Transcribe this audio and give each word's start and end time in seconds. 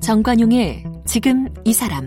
정관용의 0.00 0.84
지금 1.06 1.46
이 1.64 1.72
사람 1.72 2.06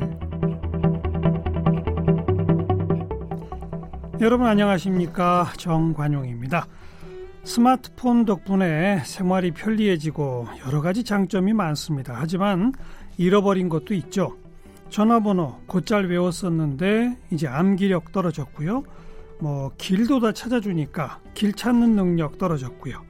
여러분 4.19 4.47
안녕하십니까 4.47 5.51
정관용입니다. 5.57 6.67
스마트폰 7.43 8.25
덕분에 8.25 9.03
생활이 9.05 9.51
편리해지고 9.51 10.47
여러 10.65 10.81
가지 10.81 11.03
장점이 11.03 11.53
많습니다. 11.53 12.13
하지만 12.17 12.73
잃어버린 13.17 13.69
것도 13.69 13.93
있죠. 13.93 14.37
전화번호 14.93 15.59
곧잘 15.65 16.05
외웠었는데 16.05 17.17
이제 17.31 17.47
암기력 17.47 18.11
떨어졌고요. 18.11 18.83
뭐 19.39 19.71
길도 19.79 20.19
다 20.19 20.31
찾아주니까 20.31 21.19
길 21.33 21.51
찾는 21.53 21.95
능력 21.95 22.37
떨어졌고요. 22.37 23.01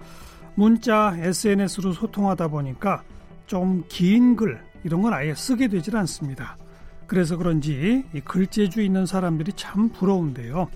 문자, 0.56 1.14
SNS로 1.18 1.92
소통하다 1.92 2.48
보니까 2.48 3.04
좀 3.48 3.84
긴 3.90 4.38
글, 4.38 4.62
이런 4.86 5.02
건 5.02 5.14
아예 5.14 5.36
쓰게 5.36 5.68
되질 5.68 5.98
않습니다. 5.98 6.56
그래서 7.06 7.36
그런지 7.36 8.06
이 8.14 8.22
글재주 8.22 8.82
있는 8.82 9.06
사람들이 9.06 9.52
참 9.58 9.90
부러운데요. 9.90 10.70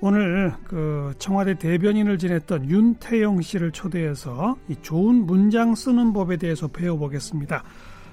오늘 0.00 0.52
그 0.64 1.14
청와대 1.20 1.54
대변인을 1.54 2.18
지냈던 2.18 2.68
윤태영 2.68 3.40
씨를 3.42 3.70
초대해서 3.70 4.56
이 4.68 4.74
좋은 4.82 5.26
문장 5.26 5.76
쓰는 5.76 6.12
법에 6.12 6.38
대해서 6.38 6.66
배워보겠습니다. 6.66 7.62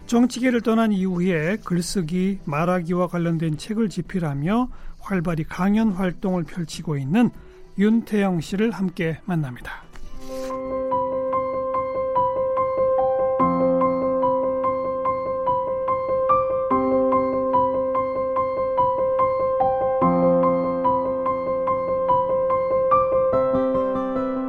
정치계를 0.07 0.61
떠난 0.61 0.93
이후에 0.93 1.57
글쓰기, 1.57 2.39
말하기와 2.45 3.07
관련된 3.07 3.57
책을 3.57 3.89
집필하며 3.89 4.69
활발히 4.99 5.43
강연 5.43 5.91
활동을 5.91 6.43
펼치고 6.43 6.97
있는 6.97 7.29
윤태영 7.77 8.41
씨를 8.41 8.71
함께 8.71 9.19
만납니다. 9.25 9.83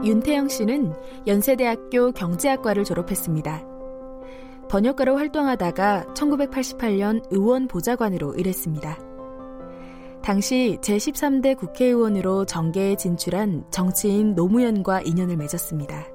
윤태영 0.04 0.48
씨는 0.48 0.94
연세대학교 1.26 2.12
경제학과를 2.12 2.84
졸업했습니다. 2.84 3.77
번역가로 4.68 5.16
활동하다가 5.16 6.12
1988년 6.14 7.24
의원 7.30 7.68
보좌관으로 7.68 8.34
일했습니다. 8.34 8.98
당시 10.22 10.76
제13대 10.82 11.56
국회의원으로 11.56 12.44
정계에 12.44 12.96
진출한 12.96 13.64
정치인 13.70 14.34
노무현과 14.34 15.02
인연을 15.02 15.36
맺었습니다. 15.36 16.06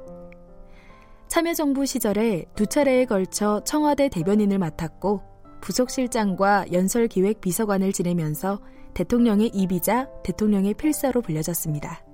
참여정부 1.27 1.87
시절에 1.87 2.45
두 2.53 2.67
차례에 2.67 3.05
걸쳐 3.05 3.59
청와대 3.65 4.07
대변인을 4.09 4.59
맡았고 4.59 5.21
부속실장과 5.61 6.65
연설기획 6.71 7.41
비서관을 7.41 7.91
지내면서 7.91 8.59
대통령의 8.93 9.47
입이자, 9.47 10.09
대통령의 10.23 10.75
필사로 10.75 11.21
불려졌습니다. 11.21 12.05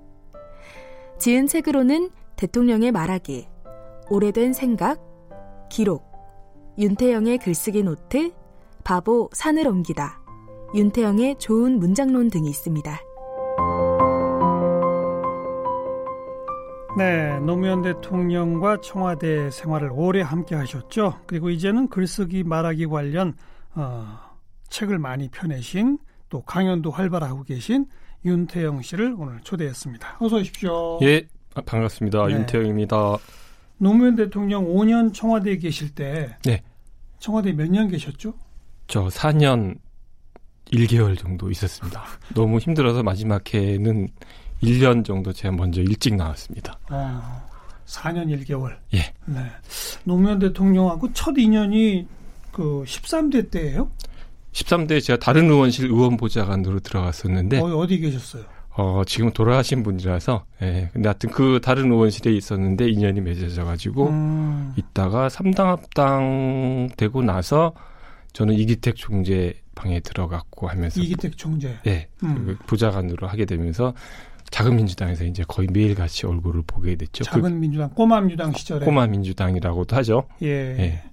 지은 1.18 1.48
책으로는 1.48 2.12
대통령의 2.38 2.94
말하기, 2.94 3.50
오래된 4.10 4.54
생각, 4.54 5.02
기록, 5.70 6.09
윤태영의 6.80 7.40
글쓰기 7.40 7.84
노트, 7.84 8.32
바보 8.86 9.30
산을 9.34 9.68
옮기다, 9.68 10.22
윤태영의 10.74 11.38
좋은 11.38 11.78
문장론 11.78 12.30
등이 12.30 12.50
있습니다. 12.50 12.98
네, 16.98 17.38
노무현 17.42 17.82
대통령과 17.82 18.80
청와대 18.80 19.52
생활을 19.52 19.90
오래 19.92 20.22
함께 20.22 20.56
하셨죠. 20.56 21.20
그리고 21.26 21.50
이제는 21.50 21.90
글쓰기 21.90 22.46
말하기 22.46 22.86
관련 22.88 23.34
어, 23.76 24.18
책을 24.70 25.00
많이 25.00 25.28
펴내신 25.28 25.98
또 26.30 26.42
강연도 26.44 26.92
활발하고 26.92 27.44
계신 27.44 27.88
윤태영 28.24 28.84
씨를 28.84 29.16
오늘 29.18 29.42
초대했습니다. 29.42 30.16
어서 30.22 30.38
오십시오. 30.38 31.00
예, 31.02 31.28
아, 31.56 31.62
반갑습니다. 31.62 32.28
네. 32.28 32.36
윤태영입니다. 32.36 33.18
노무현 33.80 34.16
대통령 34.16 34.66
5년 34.66 35.14
청와대에 35.14 35.58
계실 35.58 35.96
때 35.96 36.38
네. 36.44 36.62
청와대 37.20 37.52
몇 37.54 37.70
년 37.70 37.88
계셨죠? 37.90 38.34
저 38.88 39.08
4년 39.08 39.78
1개월 40.72 41.18
정도 41.18 41.50
있었습니다. 41.52 42.04
너무 42.36 42.60
힘들어서 42.60 43.04
마지막 43.04 43.54
해는 43.54 44.08
1년 44.64 45.06
정도 45.06 45.32
제가 45.34 45.56
먼저 45.56 45.82
일찍 45.82 46.16
나왔습니다. 46.16 46.78
아, 46.88 47.46
4년 47.86 48.28
1개월. 48.28 48.78
예. 48.94 49.14
네. 49.26 49.46
노무현 50.04 50.40
대통령하고 50.40 51.12
첫 51.14 51.36
인연이 51.38 52.08
그 52.52 52.84
13대 52.86 53.52
때예요? 53.52 53.92
13대 54.54 55.02
제가 55.02 55.20
다른 55.20 55.50
의원실 55.50 55.86
의원 55.86 56.18
보좌관으로 56.18 56.80
들어갔었는데 56.80 57.60
어, 57.60 57.66
어디 57.78 58.00
계셨어요? 58.00 58.44
어, 58.80 59.04
지금 59.04 59.32
돌아가신 59.32 59.84
분이라서 59.84 60.46
예. 60.62 60.90
근데 60.94 61.10
하여튼 61.10 61.30
그 61.32 61.60
다른 61.62 61.92
의원실에 61.92 62.32
있었는데 62.32 62.90
인연이 62.90 63.20
맺어져 63.20 63.66
가지고 63.66 64.08
음. 64.08 64.74
있다가 64.78 65.28
3당 65.28 65.66
합당 65.66 66.88
되고 66.96 67.22
나서 67.22 67.74
저는 68.32 68.54
이기택 68.54 68.96
총재 68.96 69.54
방에 69.76 70.00
들어갔고 70.00 70.70
하면서 70.70 71.02
이기택 71.02 71.38
총재. 71.38 71.76
예. 71.88 72.08
음. 72.24 72.46
그 72.46 72.66
보좌관으로 72.68 73.28
하게 73.28 73.44
되면서 73.44 73.94
작은 74.50 74.78
민주당에서 74.78 75.26
이제 75.26 75.44
거의 75.46 75.68
매일 75.70 75.94
같이 75.94 76.26
얼굴을 76.26 76.64
보게 76.66 76.96
됐죠. 76.96 77.26
작은 77.26 77.42
그, 77.42 77.48
민주당, 77.50 77.90
꼬마 77.90 78.22
민주당 78.22 78.54
시절에. 78.54 78.86
꼬마 78.86 79.08
민주당이라고도 79.08 79.94
하죠. 79.98 80.26
예. 80.42 80.48
예. 80.48 81.04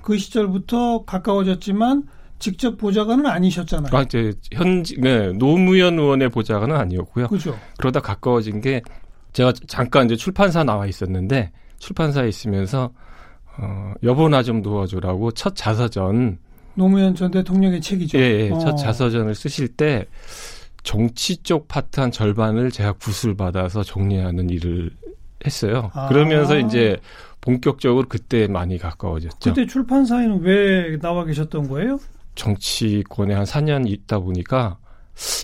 그 0.00 0.16
시절부터 0.16 1.04
가까워졌지만 1.04 2.04
직접 2.42 2.76
보좌관은 2.76 3.24
아니셨잖아요. 3.24 3.96
아, 3.96 4.02
이제 4.02 4.32
현지 4.52 5.00
네, 5.00 5.32
노무현 5.32 5.96
의원의 5.96 6.28
보좌관은 6.30 6.74
아니었고요. 6.74 7.28
그죠. 7.28 7.56
그러다 7.78 8.00
가까워진 8.00 8.60
게 8.60 8.82
제가 9.32 9.52
잠깐 9.68 10.06
이제 10.06 10.16
출판사 10.16 10.64
나와 10.64 10.86
있었는데 10.86 11.52
출판사에 11.78 12.28
있으면서 12.28 12.90
어, 13.58 13.94
여보 14.02 14.28
나 14.28 14.42
좀 14.42 14.60
도와줘라고 14.60 15.30
첫 15.30 15.54
자서전 15.54 16.38
노무현 16.74 17.14
전 17.14 17.30
대통령의 17.30 17.80
책이죠. 17.80 18.18
예, 18.18 18.22
예 18.22 18.50
어. 18.50 18.58
첫 18.58 18.76
자서전을 18.76 19.36
쓰실 19.36 19.68
때 19.68 20.06
정치 20.82 21.36
쪽 21.44 21.68
파트 21.68 22.00
한 22.00 22.10
절반을 22.10 22.72
제가 22.72 22.94
굿을 22.94 23.36
받아서 23.36 23.84
정리하는 23.84 24.50
일을 24.50 24.90
했어요. 25.46 25.92
아. 25.94 26.08
그러면서 26.08 26.58
이제 26.58 26.96
본격적으로 27.40 28.06
그때 28.08 28.48
많이 28.48 28.78
가까워졌죠. 28.78 29.50
그때 29.52 29.64
출판사에는 29.66 30.40
왜 30.40 30.98
나와 30.98 31.24
계셨던 31.24 31.68
거예요? 31.68 32.00
정치권에 32.34 33.34
한 33.34 33.44
4년 33.44 33.88
있다 33.88 34.18
보니까 34.20 34.78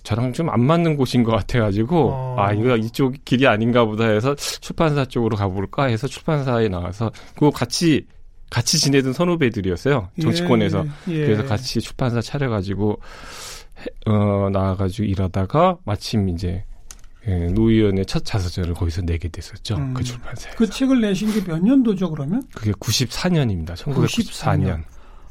저랑 0.02 0.32
좀 0.32 0.48
안 0.48 0.62
맞는 0.64 0.96
곳인 0.96 1.22
것 1.24 1.32
같아가지고 1.32 2.10
어. 2.10 2.36
아 2.38 2.52
이거 2.52 2.76
이쪽 2.76 3.14
길이 3.24 3.46
아닌가 3.46 3.84
보다 3.84 4.06
해서 4.06 4.34
출판사 4.34 5.04
쪽으로 5.04 5.36
가볼까 5.36 5.84
해서 5.84 6.06
출판사에 6.08 6.68
나와서 6.68 7.12
그거 7.34 7.50
같이 7.50 8.06
같이 8.50 8.78
지내던 8.78 9.12
선후배들이었어요 9.12 10.08
정치권에서 10.22 10.86
예, 11.08 11.12
예. 11.12 11.26
그래서 11.26 11.44
같이 11.44 11.80
출판사 11.82 12.22
차려가지고 12.22 12.98
어 14.06 14.48
나와가지고 14.50 15.06
일하다가 15.06 15.76
마침 15.84 16.30
이제 16.30 16.64
예, 17.26 17.34
노 17.48 17.68
의원의 17.70 18.06
첫 18.06 18.24
자서전을 18.24 18.72
거기서 18.72 19.02
내게 19.02 19.28
됐었죠 19.28 19.76
음. 19.76 19.92
그 19.92 20.02
출판사에서 20.02 20.56
그 20.56 20.66
책을 20.68 21.02
내신 21.02 21.30
게 21.32 21.40
몇 21.42 21.62
년도죠 21.62 22.10
그러면? 22.10 22.42
그게 22.54 22.72
94년입니다 22.72 23.74
1994년 23.74 24.06
94년. 24.06 24.82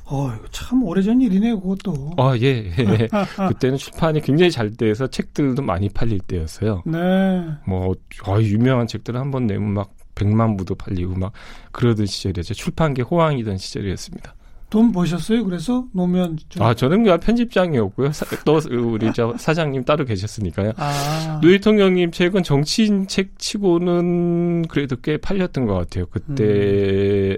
어, 0.09 0.31
참 0.51 0.83
오래전 0.83 1.19
일이네요, 1.19 1.59
그것도. 1.59 2.13
아, 2.17 2.35
예, 2.37 2.71
예. 2.77 3.07
그때는 3.49 3.77
출판이 3.77 4.21
굉장히 4.21 4.51
잘 4.51 4.71
돼서 4.71 5.07
책들도 5.07 5.61
많이 5.61 5.89
팔릴 5.89 6.19
때였어요. 6.19 6.83
네. 6.85 7.45
뭐, 7.65 7.93
어, 8.25 8.41
유명한 8.41 8.87
책들을 8.87 9.19
한번 9.19 9.47
내면 9.47 9.73
막 9.73 9.93
100만 10.15 10.57
부도 10.57 10.75
팔리고 10.75 11.13
막 11.15 11.31
그러던 11.71 12.05
시절이었죠. 12.05 12.53
출판계 12.53 13.03
호황이던 13.03 13.57
시절이었습니다. 13.57 14.33
돈 14.69 14.91
버셨어요? 14.91 15.45
그래서 15.45 15.85
노무현 15.93 16.37
좀. 16.49 16.61
아 16.61 16.73
저는 16.73 17.03
그냥 17.03 17.19
편집장이었고요. 17.21 18.11
사, 18.11 18.25
또 18.43 18.59
우리 18.69 19.13
저 19.13 19.33
사장님 19.37 19.85
따로 19.85 20.03
계셨으니까요. 20.03 20.73
아. 20.75 21.39
노 21.41 21.47
대통령님 21.47 22.11
책은 22.11 22.43
정치인 22.43 23.07
책 23.07 23.39
치고는 23.39 24.63
그래도 24.63 24.97
꽤 24.97 25.15
팔렸던 25.17 25.67
것 25.67 25.73
같아요. 25.75 26.05
그때 26.07 26.43
음. 26.43 27.37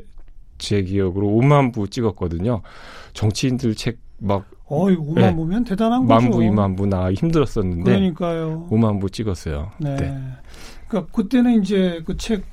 제 0.59 0.83
기억으로 0.83 1.27
5만 1.27 1.73
부 1.73 1.87
찍었거든요. 1.89 2.61
정치인들 3.13 3.73
책 3.75 3.97
막. 4.19 4.45
어이, 4.67 4.95
5만 4.97 5.15
네. 5.15 5.35
부면 5.35 5.63
대단한 5.63 6.05
거죠. 6.05 6.13
만 6.13 6.29
부, 6.29 6.37
2만 6.39 6.77
부 6.77 6.85
나 6.85 7.11
힘들었었는데. 7.11 7.83
그러니까요. 7.89 8.67
5만 8.69 9.01
부 9.01 9.09
찍었어요. 9.09 9.71
네. 9.79 9.95
그때. 9.95 10.17
그러니까 10.87 11.11
그때는 11.15 11.63
이제 11.63 12.03
그 12.05 12.15
책 12.17 12.43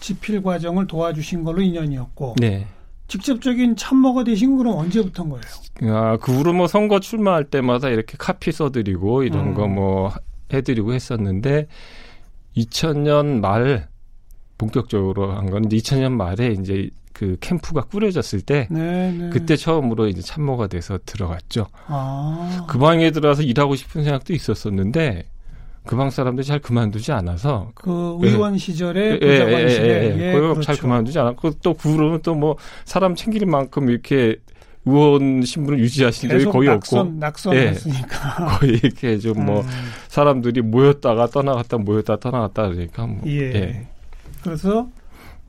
집필 0.00 0.42
과정을 0.42 0.86
도와주신 0.86 1.44
걸로 1.44 1.62
인연이었고. 1.62 2.34
네. 2.40 2.66
직접적인 3.08 3.76
참모가 3.76 4.24
되신 4.24 4.56
건 4.56 4.66
언제부터인 4.68 5.28
거예요? 5.30 5.94
아, 5.94 6.16
그 6.16 6.32
후로 6.32 6.52
뭐 6.54 6.66
선거 6.66 6.98
출마할 6.98 7.44
때마다 7.44 7.88
이렇게 7.90 8.16
카피 8.18 8.52
써드리고 8.52 9.22
이런 9.24 9.48
음. 9.48 9.54
거뭐 9.54 10.12
해드리고 10.52 10.92
했었는데 10.94 11.66
2000년 12.56 13.40
말 13.40 13.88
본격적으로 14.58 15.32
한건 15.32 15.68
2000년 15.68 16.12
말에 16.12 16.52
이제 16.58 16.88
그 17.12 17.36
캠프가 17.40 17.82
꾸려졌을 17.82 18.40
때 18.40 18.68
네네. 18.70 19.12
네. 19.12 19.30
그때 19.30 19.56
처음으로 19.56 20.08
이제 20.08 20.22
참모가 20.22 20.66
돼서 20.66 20.98
들어갔죠. 21.04 21.66
아. 21.86 22.66
그 22.68 22.78
방에 22.78 23.10
들어가서 23.10 23.42
일하고 23.42 23.76
싶은 23.76 24.04
생각도 24.04 24.32
있었었는데 24.32 25.26
그 25.86 25.96
방 25.96 26.10
사람들이 26.10 26.46
잘 26.46 26.58
그만두지 26.60 27.12
않아서 27.12 27.72
그 27.74 28.18
의원 28.22 28.54
예. 28.54 28.58
시절에 28.58 29.18
부자관실에 29.18 29.88
예, 29.88 30.16
예, 30.16 30.28
예, 30.28 30.32
그렇죠. 30.32 30.60
잘 30.60 30.76
그만두지 30.76 31.18
않았고 31.18 31.50
또그 31.62 31.88
후로는 31.90 32.22
또 32.22 32.32
뭐 32.34 32.56
사람 32.84 33.14
챙길 33.14 33.46
만큼 33.46 33.90
이렇게 33.90 34.36
의원 34.84 35.42
신분을 35.42 35.78
유지하신 35.80 36.30
적이 36.30 36.44
거의 36.46 36.68
낙선, 36.68 36.98
없고 36.98 37.18
낙선했으니까 37.18 38.36
예, 38.40 38.58
거의 38.58 38.72
이렇게 38.82 39.18
좀뭐 39.18 39.60
음. 39.60 39.66
사람들이 40.08 40.62
모였다가 40.62 41.26
떠나갔다 41.28 41.78
모였다 41.78 42.16
떠나갔다 42.16 42.68
그러니까 42.68 43.06
뭐, 43.06 43.20
예. 43.26 43.40
예. 43.54 43.86
그래서 44.42 44.88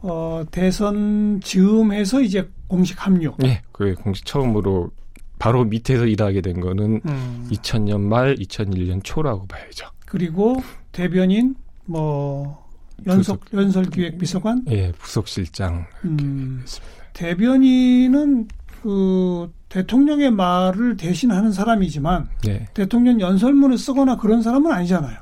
어, 0.04 0.44
대선 0.52 1.40
즈음해서 1.42 2.22
이제 2.22 2.50
공식 2.68 3.06
합류. 3.06 3.34
네, 3.40 3.62
그 3.72 3.96
공식 3.96 4.26
처음으로 4.26 4.92
바로 5.40 5.64
밑에서 5.64 6.06
일하게 6.06 6.42
된 6.42 6.60
거는 6.60 7.02
음. 7.06 7.48
2000년 7.52 8.02
말 8.02 8.36
2001년 8.36 9.02
초라고 9.04 9.48
봐야죠. 9.48 9.88
그리고 10.06 10.62
대변인 10.92 11.56
뭐 11.86 12.68
연석 13.08 13.40
부속, 13.46 13.60
연설기획 13.60 14.18
비서관, 14.18 14.64
예, 14.70 14.92
부속실장 14.92 15.86
음, 16.04 16.64
대변인은 17.14 18.48
그 18.82 19.52
대통령의 19.70 20.32
말을 20.32 20.98
대신하는 20.98 21.54
사람이지만 21.54 22.30
네. 22.44 22.68
대통령 22.74 23.22
연설문을 23.22 23.78
쓰거나 23.78 24.18
그런 24.18 24.42
사람은 24.42 24.72
아니잖아요. 24.72 25.18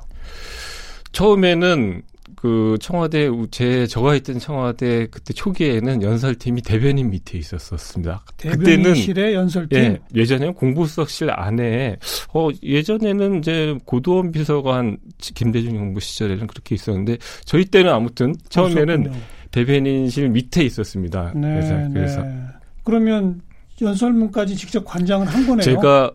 처음에는 1.11 2.01
그 2.41 2.75
청와대 2.81 3.29
제 3.51 3.85
저가 3.85 4.15
있던 4.15 4.39
청와대 4.39 5.05
그때 5.11 5.31
초기에는 5.31 6.01
연설팀이 6.01 6.63
대변인 6.63 7.11
밑에 7.11 7.37
있었었습니다. 7.37 8.25
대변인실의 8.37 9.35
연설팀. 9.35 9.77
예, 9.77 9.99
예전에는 10.15 10.55
공부석실 10.55 11.29
안에 11.29 11.97
어 12.33 12.49
예전에는 12.63 13.37
이제 13.37 13.77
고도원 13.85 14.31
비서관 14.31 14.97
김대중 15.19 15.75
정부 15.75 15.99
시절에는 15.99 16.47
그렇게 16.47 16.73
있었는데 16.73 17.19
저희 17.45 17.63
때는 17.63 17.93
아무튼 17.93 18.33
처음에는 18.49 19.03
그렇군요. 19.03 19.23
대변인실 19.51 20.29
밑에 20.29 20.63
있었습니다. 20.63 21.33
네, 21.35 21.41
그래서, 21.41 21.89
그래서 21.93 22.23
네. 22.23 22.41
그러면 22.83 23.41
연설문까지 23.79 24.55
직접 24.55 24.83
관장을 24.83 25.27
한 25.27 25.45
거네요. 25.45 25.61
제가 25.61 26.11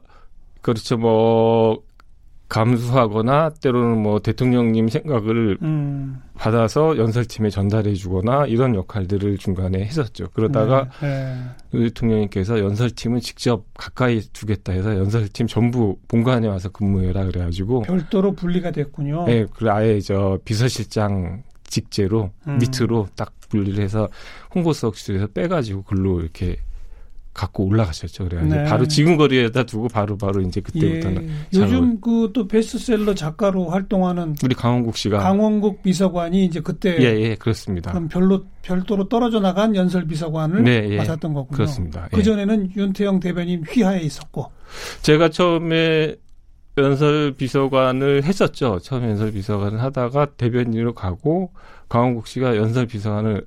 그렇죠 0.61 0.97
뭐 0.97 1.86
감수하거나 2.49 3.51
때로는 3.61 4.03
뭐 4.03 4.21
대통령님 4.21 4.89
생각을 4.89 5.59
음. 5.63 6.23
받아서 6.35 6.97
연설팀에 6.97 7.51
전달해 7.51 7.95
주거나 7.95 8.47
이런 8.47 8.75
역할들을 8.75 9.39
중간에 9.39 9.81
했었죠. 9.85 10.29
그러다가 10.33 10.89
네, 11.01 11.35
네. 11.73 11.85
대통령님께서 11.85 12.61
연설팀은 12.61 13.21
직접 13.21 13.65
가까이 13.75 14.21
두겠다 14.33 14.73
해서 14.73 14.97
연설팀 14.97 15.49
전부 15.49 15.99
본관에 16.07 16.47
와서 16.47 16.69
근무해라 16.69 17.25
그래가지고 17.25 17.83
별도로 17.83 18.33
분리가 18.33 18.71
됐군요. 18.71 19.25
네, 19.25 19.47
그래 19.53 19.71
아예 19.71 20.01
저 20.01 20.39
비서실장 20.45 21.43
직제로 21.65 22.31
음. 22.47 22.59
밑으로 22.59 23.09
딱 23.17 23.33
분리를 23.49 23.83
해서 23.83 24.09
홍보석실에서 24.55 25.29
빼가지고 25.29 25.83
글로 25.83 26.21
이렇게 26.21 26.59
갖고 27.37 27.65
올라가셨죠. 27.67 28.25
그래가지고 28.25 28.55
네. 28.55 28.65
바로 28.65 28.87
지금 28.89 29.17
거리에다 29.17 29.65
두고 29.65 29.89
바로 29.89 30.17
바로 30.17 30.41
이제 30.41 30.61
그때부터는 30.61 31.29
예. 31.29 31.59
요즘 31.59 32.01
그 32.01 32.17
또 32.33 32.49
베스트셀러 32.49 33.15
작가로 33.15 33.71
활동하는 33.71 34.37
우리 34.45 34.55
강원국 34.55 34.97
씨가 34.97 35.19
강원국 35.19 35.83
비서관이 35.83 36.45
이제 36.45 36.61
그때 36.61 36.99
예예 36.99 37.31
예, 37.31 37.35
그렇습니다. 37.35 37.91
그럼 37.93 38.09
별로 38.09 38.45
별도로 38.63 39.09
떨어져 39.09 39.41
나간 39.41 39.75
연설 39.75 40.07
비서관을 40.07 40.65
네, 40.65 40.87
예, 40.91 40.97
맡았던 40.99 41.33
거군요. 41.33 41.57
그렇습니다. 41.57 42.09
그 42.13 42.23
전에는 42.23 42.73
윤태영 42.77 43.21
대변인 43.21 43.63
휘하에 43.65 44.01
있었고 44.01 44.51
제가 45.03 45.31
처음에 45.31 46.17
연설 46.79 47.33
비서관을 47.33 48.25
했었죠. 48.25 48.81
처음 48.83 49.05
연설 49.05 49.33
비서관을 49.33 49.81
하다가 49.81 50.35
대변인으로 50.37 50.95
가고 50.95 51.53
강원국 51.89 52.27
씨가 52.27 52.57
연설 52.57 52.87
비서관을 52.87 53.47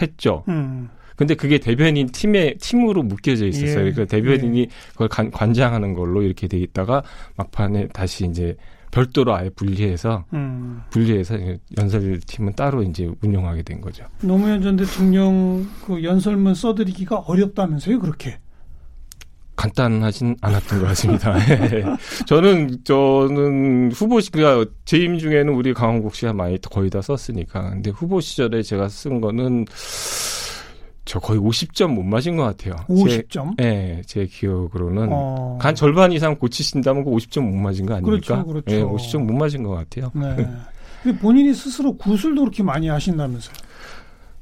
했죠. 0.00 0.44
음. 0.48 0.88
근데 1.18 1.34
그게 1.34 1.58
대변인 1.58 2.06
팀에 2.12 2.54
팀으로 2.60 3.02
묶여져 3.02 3.46
있었어요. 3.48 3.86
예. 3.86 3.90
그러니까 3.90 4.04
대변인이 4.04 4.60
예. 4.60 4.66
그걸 4.92 5.08
관, 5.08 5.32
관장하는 5.32 5.92
걸로 5.92 6.22
이렇게 6.22 6.46
돼 6.46 6.58
있다가 6.58 7.02
막판에 7.36 7.88
다시 7.88 8.24
이제 8.24 8.56
별도로 8.92 9.34
아예 9.34 9.50
분리해서 9.50 10.24
음. 10.32 10.80
분리해서 10.90 11.36
연설팀은 11.76 12.54
따로 12.54 12.84
이제 12.84 13.10
운영하게 13.20 13.62
된 13.62 13.80
거죠. 13.80 14.04
노무현 14.22 14.62
전 14.62 14.76
대통령 14.76 15.66
그 15.84 16.04
연설문 16.04 16.54
써드리기가 16.54 17.16
어렵다면서요, 17.26 17.98
그렇게? 17.98 18.38
간단하진 19.56 20.36
않았던 20.40 20.78
것 20.78 20.86
같습니다. 20.86 21.36
예. 21.50 21.84
저는 22.26 22.78
저는 22.84 23.90
후보 23.90 24.20
시가 24.20 24.64
재임 24.84 25.18
중에는 25.18 25.52
우리 25.52 25.74
강원국 25.74 26.14
씨가 26.14 26.32
많이 26.32 26.58
거의 26.60 26.88
다 26.88 27.02
썼으니까. 27.02 27.70
근데 27.70 27.90
후보 27.90 28.20
시절에 28.20 28.62
제가 28.62 28.88
쓴 28.88 29.20
거는 29.20 29.66
저 31.08 31.18
거의 31.18 31.40
50점 31.40 31.94
못 31.94 32.02
맞은 32.02 32.36
것 32.36 32.42
같아요. 32.42 32.76
50점? 32.86 33.56
제, 33.56 33.64
네, 33.64 34.02
제 34.04 34.26
기억으로는 34.26 35.08
어... 35.10 35.58
한 35.58 35.74
절반 35.74 36.12
이상 36.12 36.36
고치신다면 36.36 37.02
그 37.02 37.10
50점 37.12 37.40
못 37.48 37.56
맞은 37.56 37.86
거 37.86 37.94
아닙니까? 37.94 38.44
그렇죠, 38.44 38.46
그렇죠. 38.46 38.70
네, 38.70 38.82
50점 38.82 39.24
못 39.24 39.32
맞은 39.32 39.62
것 39.62 39.70
같아요. 39.70 40.10
네. 40.14 40.46
근데 41.02 41.18
본인이 41.18 41.54
스스로 41.54 41.96
구술도 41.96 42.42
그렇게 42.42 42.62
많이 42.62 42.88
하신다면서요? 42.88 43.56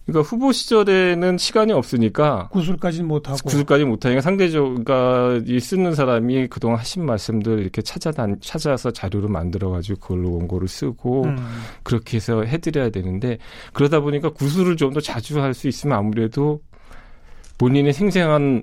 그러니까 0.06 0.28
후보 0.28 0.52
시절에는 0.52 1.36
시간이 1.36 1.72
없으니까 1.72 2.48
구술까지는 2.52 3.08
못하고 3.08 3.38
구술까지 3.44 3.84
못하니까 3.84 4.20
상대적으로 4.20 4.82
그러니까 4.82 5.42
이 5.46 5.58
쓰는 5.58 5.94
사람이 5.96 6.46
그동안 6.46 6.78
하신 6.78 7.04
말씀들 7.04 7.58
이렇게 7.58 7.82
찾아 7.82 8.12
찾아서 8.40 8.92
자료를 8.92 9.28
만들어 9.28 9.70
가지고 9.70 9.98
그걸로 9.98 10.32
원고를 10.36 10.68
쓰고 10.68 11.24
음. 11.24 11.36
그렇게 11.82 12.18
해서 12.18 12.44
해드려야 12.44 12.90
되는데 12.90 13.38
그러다 13.72 14.00
보니까 14.00 14.30
구술을 14.30 14.76
좀 14.76 14.92
더 14.92 15.00
자주 15.00 15.40
할 15.40 15.52
수 15.52 15.66
있으면 15.68 15.98
아무래도 15.98 16.60
본인의 17.58 17.92
생생한 17.92 18.62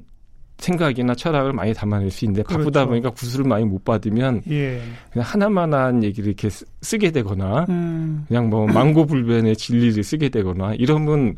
생각이나 0.63 1.13
철학을 1.13 1.51
많이 1.54 1.74
담아낼 1.74 2.10
수 2.10 2.25
있는데 2.25 2.44
그렇죠. 2.44 2.60
바쁘다 2.60 2.86
보니까 2.86 3.10
구술을 3.10 3.45
많이 3.45 3.65
못 3.65 3.83
받으면 3.83 4.42
예. 4.50 4.81
그냥 5.12 5.27
하나만한 5.27 6.04
얘기를 6.04 6.28
이렇게 6.28 6.49
쓰게 6.81 7.11
되거나 7.11 7.66
음. 7.69 8.23
그냥 8.28 8.49
뭐 8.49 8.66
망고불변의 8.68 9.57
진리를 9.57 10.02
쓰게 10.04 10.30
되거나 10.30 10.73
이러면 10.76 11.35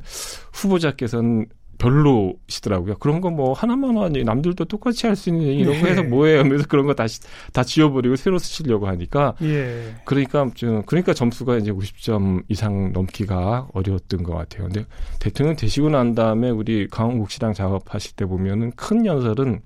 후보자께서는 0.53 1.47
별로시더라고요. 1.77 2.95
그런 2.97 3.21
거 3.21 3.29
뭐 3.35 3.53
하나만 3.53 3.97
하니 3.97 4.23
남들도 4.23 4.65
똑같이 4.65 5.07
할 5.07 5.15
수 5.15 5.29
있는 5.29 5.45
이런 5.45 5.81
거 5.81 5.87
해서 5.87 6.03
예. 6.03 6.07
뭐해 6.07 6.37
하면서 6.37 6.65
그런 6.67 6.85
거 6.85 6.93
다시 6.93 7.19
다 7.53 7.63
지워버리고 7.63 8.15
새로 8.15 8.37
쓰시려고 8.37 8.87
하니까 8.87 9.35
예. 9.41 9.95
그러니까 10.05 10.49
좀 10.55 10.83
그러니까 10.85 11.13
점수가 11.13 11.57
이제 11.57 11.71
50점 11.71 12.43
이상 12.49 12.91
넘기가 12.93 13.67
어려웠던 13.73 14.23
것 14.23 14.33
같아요. 14.35 14.63
근데 14.63 14.85
대통령 15.19 15.55
되시고 15.55 15.89
난 15.89 16.15
다음에 16.15 16.49
우리 16.49 16.87
강원국 16.87 17.31
씨랑 17.31 17.53
작업하실 17.53 18.13
때 18.15 18.25
보면은 18.25 18.71
큰 18.75 19.05
연설은 19.05 19.61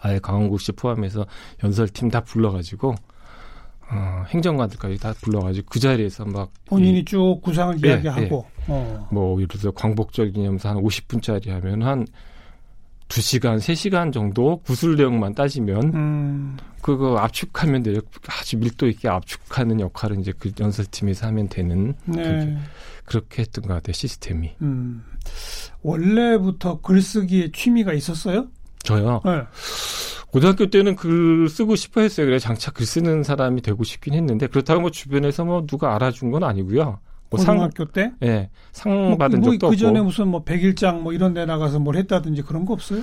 아예 0.00 0.18
강원국 0.18 0.60
씨 0.60 0.72
포함해서 0.72 1.26
연설팀 1.62 2.10
다 2.10 2.20
불러가지고 2.20 2.94
어, 3.92 4.24
행정관들까지 4.28 4.98
다 4.98 5.12
불러가지고 5.20 5.66
그 5.70 5.78
자리에서 5.78 6.24
막 6.24 6.50
본인이 6.64 7.00
이, 7.00 7.04
쭉 7.04 7.40
구상을 7.42 7.78
예, 7.84 7.88
이야기하고 7.88 8.46
예. 8.60 8.64
어. 8.68 9.08
뭐 9.12 9.36
예를 9.36 9.48
들어서 9.48 9.70
광복절 9.70 10.32
기념사 10.32 10.70
한 10.70 10.78
50분짜리 10.78 11.50
하면 11.50 11.82
한 11.82 12.06
2시간, 13.08 13.58
3시간 13.58 14.10
정도 14.12 14.56
구술 14.58 14.96
내용만 14.96 15.34
따지면 15.34 15.94
음. 15.94 16.56
그거 16.80 17.18
압축하면 17.18 17.82
돼요. 17.82 18.00
아주 18.26 18.56
밀도 18.56 18.88
있게 18.88 19.08
압축하는 19.08 19.80
역할을 19.80 20.18
이제 20.20 20.32
그 20.38 20.50
연설팀에서 20.58 21.26
하면 21.26 21.48
되는 21.48 21.94
네. 22.06 22.56
그렇게 23.04 23.42
했던 23.42 23.66
것 23.66 23.74
같아요. 23.74 23.92
시스템이. 23.92 24.56
음. 24.62 25.04
원래부터 25.82 26.80
글쓰기에 26.80 27.50
취미가 27.52 27.92
있었어요? 27.92 28.48
저요? 28.82 29.20
네. 29.24 29.42
고등학교 30.32 30.70
때는 30.70 30.96
글 30.96 31.48
쓰고 31.48 31.76
싶어 31.76 32.00
했어요. 32.00 32.26
그래 32.26 32.38
장차 32.38 32.70
글 32.70 32.86
쓰는 32.86 33.22
사람이 33.22 33.60
되고 33.60 33.84
싶긴 33.84 34.14
했는데 34.14 34.46
그렇다고 34.46 34.80
뭐 34.80 34.90
주변에서 34.90 35.44
뭐 35.44 35.66
누가 35.66 35.94
알아준 35.94 36.30
건 36.30 36.42
아니고요. 36.42 37.00
뭐 37.28 37.38
고등학교 37.38 37.84
상, 37.84 37.92
때? 37.92 38.12
예. 38.22 38.26
네, 38.26 38.50
상 38.72 38.92
뭐, 38.92 39.16
받은 39.16 39.40
뭐 39.40 39.52
적도 39.52 39.70
그 39.70 39.76
전에 39.76 40.00
무슨 40.00 40.28
뭐 40.28 40.42
백일장 40.42 41.02
뭐 41.02 41.12
이런 41.12 41.34
데 41.34 41.44
나가서 41.44 41.78
뭘 41.78 41.96
했다든지 41.96 42.42
그런 42.42 42.64
거 42.64 42.72
없어요? 42.72 43.02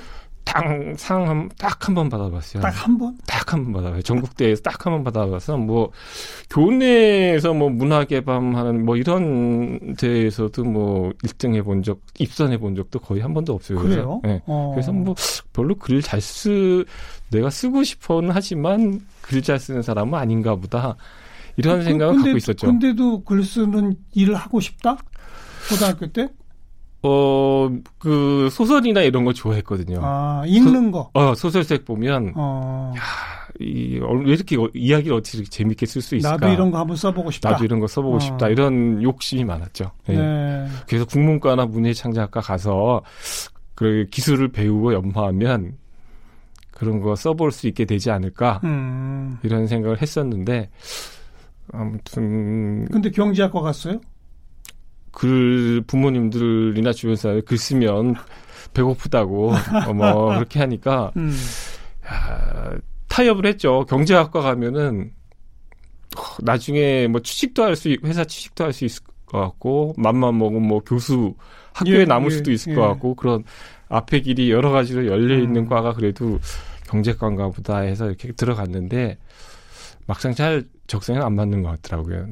딱상딱 0.53 1.87
한 1.87 1.95
번 1.95 2.09
받아봤어요. 2.09 2.61
딱 2.61 2.85
한 2.85 2.97
번? 2.97 3.17
딱 3.27 3.53
한 3.53 3.63
번 3.65 3.73
받아봐요. 3.73 4.01
전국대회에서 4.01 4.61
딱 4.61 4.85
한 4.85 4.93
번 4.93 5.03
받아봐서 5.03 5.57
뭐 5.57 5.91
교내에서 6.49 7.53
뭐 7.53 7.69
문화개방 7.69 8.55
하는 8.57 8.85
뭐 8.85 8.97
이런 8.97 9.95
대회에서도 9.95 10.63
뭐 10.63 11.11
1등 11.23 11.55
해본 11.55 11.83
적, 11.83 11.99
입선해 12.17 12.57
본 12.57 12.75
적도 12.75 12.99
거의 12.99 13.21
한 13.21 13.33
번도 13.33 13.53
없어요. 13.53 13.79
그래요? 13.79 14.19
그래서, 14.21 14.35
네. 14.37 14.41
어. 14.47 14.71
그래서 14.73 14.91
뭐 14.91 15.15
별로 15.53 15.75
글을 15.75 16.01
잘 16.01 16.21
쓰, 16.21 16.85
내가 17.31 17.49
쓰고 17.49 17.83
싶어는 17.83 18.31
하지만 18.31 19.01
글 19.21 19.41
잘 19.43 19.59
쓰는 19.59 19.81
사람은 19.81 20.17
아닌가 20.19 20.55
보다. 20.55 20.95
이런 21.57 21.79
그, 21.79 21.83
생각을 21.85 22.13
근데, 22.15 22.29
갖고 22.29 22.37
있었죠. 22.37 22.67
근데도 22.67 23.23
글 23.23 23.43
쓰는 23.43 23.95
일을 24.13 24.35
하고 24.35 24.59
싶다? 24.59 24.97
고등학교 25.69 26.07
때? 26.07 26.27
어, 27.01 27.69
그, 27.97 28.49
소설이나 28.51 29.01
이런 29.01 29.23
거 29.23 29.31
좋아했거든요. 29.31 29.99
아, 30.01 30.43
읽는 30.45 30.91
거? 30.91 31.09
어, 31.13 31.33
소설책 31.33 31.85
보면, 31.85 32.33
어. 32.35 32.93
야, 32.97 33.01
이, 33.59 33.99
왜 33.99 34.33
이렇게 34.33 34.57
이야기를 34.73 35.15
어떻게 35.15 35.43
재밌게 35.43 35.85
쓸 35.85 36.01
수 36.01 36.15
있을까? 36.15 36.35
나도 36.35 36.53
이런 36.53 36.71
거 36.71 36.79
한번 36.79 36.97
써보고 36.97 37.31
싶다. 37.31 37.51
나도 37.51 37.63
이런 37.63 37.79
거 37.79 37.87
써보고 37.87 38.17
어. 38.17 38.19
싶다. 38.19 38.49
이런 38.49 39.01
욕심이 39.01 39.45
많았죠. 39.45 39.91
네. 40.07 40.17
네. 40.17 40.67
그래서 40.87 41.05
국문과나 41.05 41.65
문예창작학과 41.67 42.41
가서, 42.41 43.01
그 43.75 44.05
기술을 44.11 44.49
배우고 44.49 44.93
연마하면, 44.93 45.77
그런 46.71 46.99
거 47.01 47.15
써볼 47.15 47.51
수 47.51 47.67
있게 47.67 47.85
되지 47.85 48.11
않을까? 48.11 48.59
음. 48.65 49.37
이런 49.43 49.67
생각을 49.67 50.01
했었는데, 50.01 50.69
아무튼. 51.71 52.87
근데 52.91 53.09
경제학과 53.11 53.61
갔어요? 53.61 54.01
글 55.11 55.81
부모님들이나 55.87 56.93
주변 56.93 57.15
사람이 57.15 57.41
글 57.41 57.57
쓰면 57.57 58.15
배고프다고 58.73 59.51
어, 59.87 59.93
뭐 59.93 60.27
그렇게 60.35 60.59
하니까 60.59 61.11
음. 61.17 61.33
야, 62.07 62.71
타협을 63.07 63.45
했죠. 63.45 63.85
경제학과 63.89 64.41
가면은 64.41 65.11
어, 66.17 66.21
나중에 66.41 67.07
뭐 67.07 67.21
취직도 67.21 67.63
할 67.63 67.75
수 67.75 67.95
회사 68.03 68.23
취직도 68.23 68.63
할 68.63 68.73
수 68.73 68.85
있을 68.85 69.03
것 69.25 69.39
같고 69.39 69.93
맘만 69.97 70.37
먹으면 70.37 70.67
뭐 70.67 70.79
교수 70.81 71.35
학교에 71.73 72.01
예, 72.01 72.05
남을 72.05 72.31
예, 72.31 72.35
수도 72.35 72.51
있을 72.51 72.71
예. 72.71 72.75
것 72.75 72.81
같고 72.81 73.15
그런 73.15 73.43
앞에 73.87 74.21
길이 74.21 74.51
여러 74.51 74.71
가지로 74.71 75.05
열려 75.07 75.37
있는 75.37 75.61
음. 75.61 75.69
과가 75.69 75.93
그래도 75.93 76.39
경제과인가 76.87 77.49
보다 77.49 77.79
해서 77.79 78.07
이렇게 78.07 78.31
들어갔는데 78.31 79.17
막상 80.07 80.33
잘 80.33 80.63
적성에 80.87 81.19
안 81.19 81.35
맞는 81.35 81.61
것 81.61 81.69
같더라고요. 81.69 82.27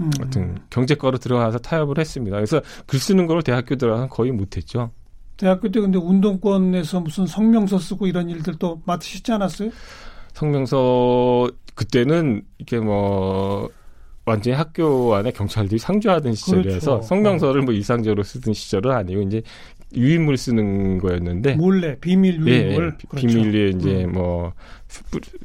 음. 0.00 0.10
하여튼 0.18 0.58
경제과로 0.70 1.18
들어가서 1.18 1.58
타협을 1.58 1.98
했습니다. 1.98 2.36
그래서 2.36 2.60
글 2.86 2.98
쓰는 2.98 3.26
걸 3.26 3.42
대학교 3.42 3.76
들어가서 3.76 4.08
거의 4.08 4.32
못했죠. 4.32 4.90
대학교 5.36 5.70
때 5.70 5.80
근데 5.80 5.98
운동권에서 5.98 7.00
무슨 7.00 7.26
성명서 7.26 7.78
쓰고 7.78 8.06
이런 8.06 8.28
일들도 8.28 8.82
맡으시지 8.84 9.30
않았어요? 9.32 9.70
성명서 10.32 11.48
그때는 11.74 12.42
이게 12.58 12.78
뭐 12.78 13.70
완전히 14.24 14.56
학교 14.56 15.14
안에 15.14 15.30
경찰들이 15.30 15.78
상주하던 15.78 16.34
시절이어서 16.34 16.90
그렇죠. 16.90 17.02
성명서를 17.06 17.62
뭐 17.62 17.72
일상적으로 17.72 18.22
쓰던 18.22 18.52
시절은 18.52 18.90
아니고 18.90 19.22
이제 19.22 19.42
유인물 19.94 20.36
쓰는 20.36 20.98
거였는데 20.98 21.54
몰래 21.56 21.98
비밀 21.98 22.34
유인물 22.34 22.52
예, 22.52 22.72
예 22.72 22.76
그렇죠. 22.76 23.26
비밀리에 23.26 23.68
이제 23.70 24.04
음. 24.04 24.12
뭐 24.12 24.52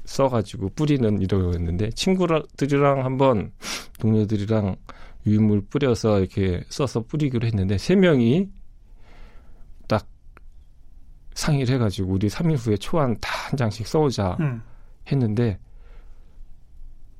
써가지고 0.05 0.69
뿌리는 0.75 1.21
이러였는데 1.21 1.91
친구들이랑 1.91 3.05
한번 3.05 3.51
동료들이랑 3.99 4.75
유인물 5.25 5.61
뿌려서 5.69 6.19
이렇게 6.19 6.63
써서 6.69 7.01
뿌리기로 7.01 7.45
했는데 7.47 7.77
세 7.77 7.95
명이 7.95 8.49
딱 9.87 10.05
상의를 11.33 11.75
해가지고 11.75 12.11
우리 12.13 12.27
3일 12.27 12.57
후에 12.57 12.77
초안 12.77 13.15
다 13.21 13.31
한 13.53 13.57
장씩 13.57 13.85
써오자 13.87 14.37
음. 14.39 14.61
했는데 15.11 15.59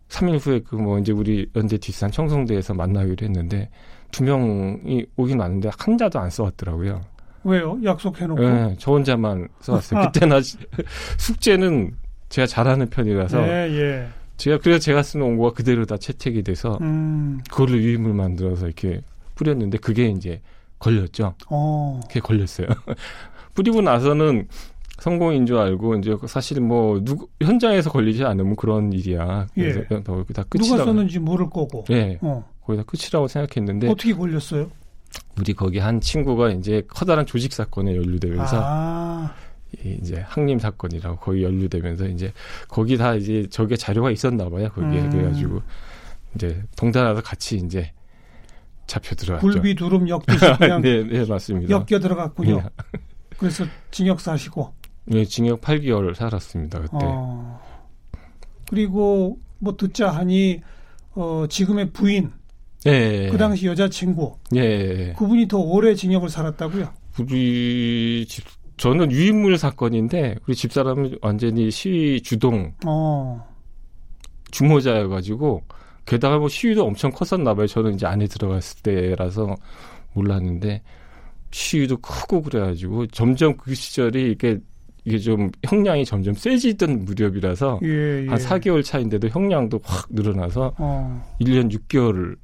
3일 0.10 0.39
후에 0.46 0.60
그 0.62 0.75
뭐 0.75 0.98
이제 1.00 1.12
우리 1.12 1.50
연대 1.56 1.77
뒷산 1.77 2.12
청송대에서 2.12 2.74
만나기로 2.74 3.25
했는데 3.25 3.70
두 4.12 4.24
명이 4.24 5.06
오긴 5.15 5.39
왔는데 5.39 5.70
한 5.77 5.98
자도 5.98 6.20
안 6.20 6.30
써왔더라고요. 6.30 7.01
왜요? 7.44 7.80
약속해놓고? 7.84 8.42
네, 8.42 8.76
저 8.80 8.92
혼자만 8.92 9.48
써왔어요. 9.60 10.00
아. 10.02 10.12
그때는 10.12 10.42
숙제는 11.18 11.96
제가 12.30 12.48
잘하는 12.48 12.90
편이라서. 12.90 13.48
예, 13.48 13.52
예. 13.72 14.08
제가 14.38 14.58
그래서 14.58 14.80
제가 14.80 15.04
쓰는 15.04 15.26
원고가 15.26 15.54
그대로 15.54 15.86
다 15.86 15.98
채택이 15.98 16.42
돼서 16.44 16.78
음. 16.82 17.40
그거를 17.50 17.82
유인물 17.82 18.14
만들어서 18.14 18.66
이렇게 18.66 19.02
뿌렸는데 19.36 19.78
그게 19.78 20.08
이제 20.08 20.42
걸렸죠. 20.80 21.36
어. 21.50 22.00
그게 22.08 22.20
걸렸어요. 22.20 22.68
뿌리고 23.54 23.82
나서는 23.82 24.48
성공인 25.00 25.46
줄 25.46 25.58
알고 25.58 25.96
이제 25.96 26.16
사실 26.28 26.62
뭐 26.62 27.04
누구 27.04 27.28
현장에서 27.42 27.92
걸리지 27.92 28.24
않으면 28.24 28.56
그런 28.56 28.92
일이야. 28.92 29.48
그래서 29.54 29.82
예. 29.82 30.04
다 30.04 30.44
끝이라고. 30.50 30.58
누가 30.58 30.86
썼는지 30.86 31.20
모를 31.20 31.50
거고. 31.50 31.86
예. 31.92 32.18
어. 32.22 32.44
거의 32.66 32.78
다 32.78 32.84
끝이라고 32.86 33.28
생각했는데 33.28 33.90
어떻게 33.90 34.14
걸렸어요? 34.14 34.70
우리 35.40 35.54
거기 35.54 35.80
한 35.80 36.00
친구가 36.00 36.52
이제 36.52 36.84
커다란 36.88 37.25
조직 37.25 37.54
사건에 37.54 37.96
연루되면서 37.96 38.62
아. 38.62 39.34
이제 39.84 40.24
항림 40.28 40.60
사건이라고 40.60 41.18
거기 41.18 41.44
연루되면서 41.44 42.08
이제 42.08 42.32
거기 42.68 42.98
다 42.98 43.16
이제 43.16 43.48
저게 43.50 43.75
자료가 43.75 44.12
있었나 44.12 44.50
봐요. 44.50 44.70
거기에 44.70 45.02
음. 45.02 45.10
그래가지고 45.10 45.62
이제 46.36 46.63
동단하서 46.78 47.22
같이 47.22 47.58
이제 47.58 47.92
잡혀 48.86 49.16
들어갔죠. 49.16 49.48
굴비 49.48 49.75
두름 49.75 50.08
엮듯이 50.08 50.46
그냥 50.60 50.82
네, 50.82 51.04
네 51.04 51.25
맞습니다. 51.25 51.74
엮여 51.74 52.00
들어갔군요. 52.00 52.58
네. 52.58 52.70
그래서 53.38 53.66
징역 53.92 54.20
사시고. 54.20 54.74
네, 55.06 55.25
징역 55.25 55.62
8개월 55.62 56.13
살았습니다 56.13 56.80
그때. 56.80 56.98
어. 57.02 57.60
그리고 58.70 59.40
뭐 59.60 59.75
듣자 59.75 60.10
하니 60.12 60.62
어 61.16 61.46
지금의 61.50 61.92
부인 61.92 62.32
예. 62.86 63.30
그 63.32 63.38
당시 63.38 63.68
여자친구. 63.68 64.36
예. 64.56 65.13
그분이 65.18 65.48
더 65.48 65.58
오래 65.60 65.96
징역을 65.96 66.30
살았다고요? 66.30 66.90
우리 67.20 68.25
집, 68.28 68.44
저는 68.78 69.12
유인물 69.12 69.58
사건인데, 69.58 70.36
우리 70.48 70.56
집사람은 70.56 71.20
완전히 71.22 71.72
시위 71.72 72.22
주동. 72.22 72.74
어. 72.86 73.48
주모자여가지고, 74.52 75.63
게다가 76.06 76.38
뭐 76.38 76.50
시위도 76.50 76.86
엄청 76.86 77.12
컸었나 77.12 77.54
봐요. 77.54 77.68
저는 77.68 77.96
이제 77.96 78.06
안에 78.06 78.28
들어갔을 78.28 78.82
때라서 78.82 79.56
몰랐는데, 80.13 80.82
시위도 81.52 81.98
크고 81.98 82.42
그래가지고, 82.42 83.08
점점 83.08 83.56
그 83.58 83.74
시절이 83.74 84.32
이게 84.32 84.60
이게 85.06 85.18
좀 85.20 85.52
형량이 85.66 86.06
점점 86.06 86.34
세지던 86.34 87.06
무렵이라서 87.06 87.80
예, 87.84 88.24
예. 88.24 88.28
한 88.30 88.38
4개월 88.38 88.84
차인데도 88.84 89.28
형량도 89.28 89.82
확 89.84 90.08
늘어나서 90.10 90.74
어. 90.78 91.36
1년 91.42 91.70
6개월을 91.72 92.38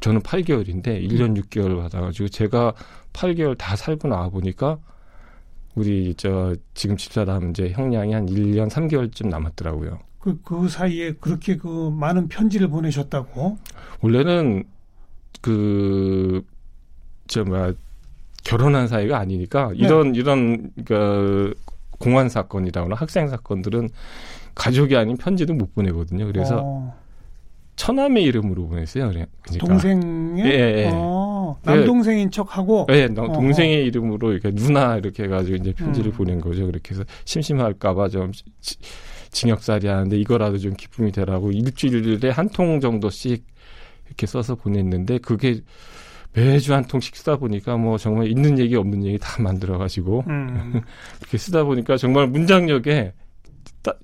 저는 0.00 0.20
8개월인데 0.20 1.08
1년 1.08 1.40
6개월 1.42 1.80
받아가지고 1.80 2.28
제가 2.28 2.74
8개월 3.12 3.56
다 3.56 3.76
살고 3.76 4.08
나와 4.08 4.28
보니까 4.28 4.78
우리 5.74 6.14
저 6.16 6.54
지금 6.74 6.96
집사람 6.96 7.50
이제 7.50 7.70
형량이 7.70 8.12
한 8.12 8.26
1년 8.26 8.70
3개월쯤 8.70 9.28
남았더라고요. 9.28 9.98
그, 10.18 10.40
그 10.42 10.68
사이에 10.68 11.12
그렇게 11.20 11.56
그 11.56 11.90
많은 11.90 12.28
편지를 12.28 12.68
보내셨다고? 12.68 13.58
원래는 14.00 14.64
그, 15.40 16.44
저, 17.28 17.44
뭐야, 17.44 17.74
결혼한 18.42 18.88
사이가 18.88 19.18
아니니까 19.18 19.70
이런, 19.74 20.12
네. 20.12 20.18
이런, 20.18 20.72
그, 20.84 21.54
공안 21.98 22.28
사건이라거나 22.28 22.96
학생 22.96 23.28
사건들은 23.28 23.88
가족이 24.54 24.96
아닌 24.96 25.16
편지도 25.16 25.54
못 25.54 25.74
보내거든요. 25.74 26.26
그래서 26.26 26.60
어. 26.62 27.05
처남의 27.76 28.22
이름으로 28.24 28.68
보냈어요. 28.68 29.08
그러니까. 29.10 29.30
동생의 29.58 30.44
예, 30.46 30.50
예. 30.50 30.90
어, 30.92 31.58
남동생인 31.62 32.30
척하고 32.30 32.86
예, 32.90 33.06
동생의 33.08 33.76
어. 33.76 33.80
이름으로 33.84 34.32
이렇게 34.32 34.50
누나 34.50 34.96
이렇게 34.96 35.24
해가지고 35.24 35.56
이제 35.56 35.72
편지를 35.72 36.10
음. 36.10 36.16
보낸 36.16 36.40
거죠. 36.40 36.66
그렇게 36.66 36.94
해서 36.94 37.04
심심할까봐 37.26 38.08
좀 38.08 38.32
징역살이 39.30 39.86
하는데 39.86 40.16
이거라도 40.18 40.58
좀 40.58 40.74
기쁨이 40.74 41.12
되라고 41.12 41.52
일주일에 41.52 42.30
한 42.30 42.48
통 42.48 42.80
정도씩 42.80 43.44
이렇게 44.06 44.26
써서 44.26 44.54
보냈는데 44.54 45.18
그게 45.18 45.60
매주 46.32 46.74
한 46.74 46.84
통씩 46.84 47.16
쓰다 47.16 47.36
보니까 47.36 47.76
뭐 47.76 47.98
정말 47.98 48.28
있는 48.28 48.58
얘기 48.58 48.76
없는 48.76 49.04
얘기 49.04 49.18
다 49.18 49.42
만들어가지고 49.42 50.24
음. 50.28 50.80
그렇게 51.20 51.38
쓰다 51.38 51.64
보니까 51.64 51.96
정말 51.96 52.26
문장력에 52.28 53.12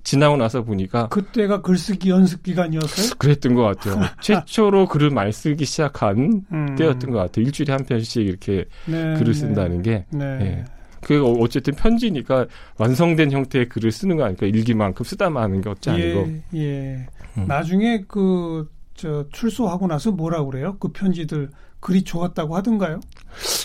지나고 0.03 0.37
나서 0.37 0.63
보니까 0.63 1.07
그때가 1.09 1.61
글쓰기 1.61 2.09
연습 2.09 2.43
기간이었어요? 2.43 3.15
그랬던 3.17 3.55
것 3.55 3.63
같아요. 3.63 4.01
최초로 4.21 4.87
글을 4.87 5.09
많이 5.09 5.31
쓰기 5.31 5.65
시작한 5.65 6.43
음. 6.51 6.75
때였던 6.75 7.11
것 7.11 7.19
같아요. 7.19 7.45
일주일에 7.45 7.73
한 7.73 7.85
편씩 7.85 8.25
이렇게 8.25 8.65
네, 8.85 9.15
글을 9.17 9.33
쓴다는 9.33 9.81
네. 9.81 9.89
게. 9.91 10.05
네. 10.17 10.25
예. 10.41 10.65
그 11.01 11.21
어쨌든 11.39 11.75
편지니까 11.75 12.45
완성된 12.77 13.31
형태의 13.31 13.67
글을 13.67 13.91
쓰는 13.91 14.15
거 14.15 14.23
아니까 14.23 14.45
일기만큼 14.45 15.03
쓰다만 15.03 15.43
하는 15.43 15.61
게 15.61 15.69
어찌 15.69 15.89
아니고. 15.89 16.27
예. 16.55 16.59
예. 16.59 17.07
음. 17.37 17.45
나중에 17.47 18.03
그 18.07 18.67
저 18.95 19.25
출소하고 19.31 19.87
나서 19.87 20.11
뭐라 20.11 20.43
그래요? 20.45 20.77
그 20.79 20.89
편지들 20.89 21.49
글이 21.79 22.03
좋았다고 22.03 22.55
하던가요? 22.55 22.99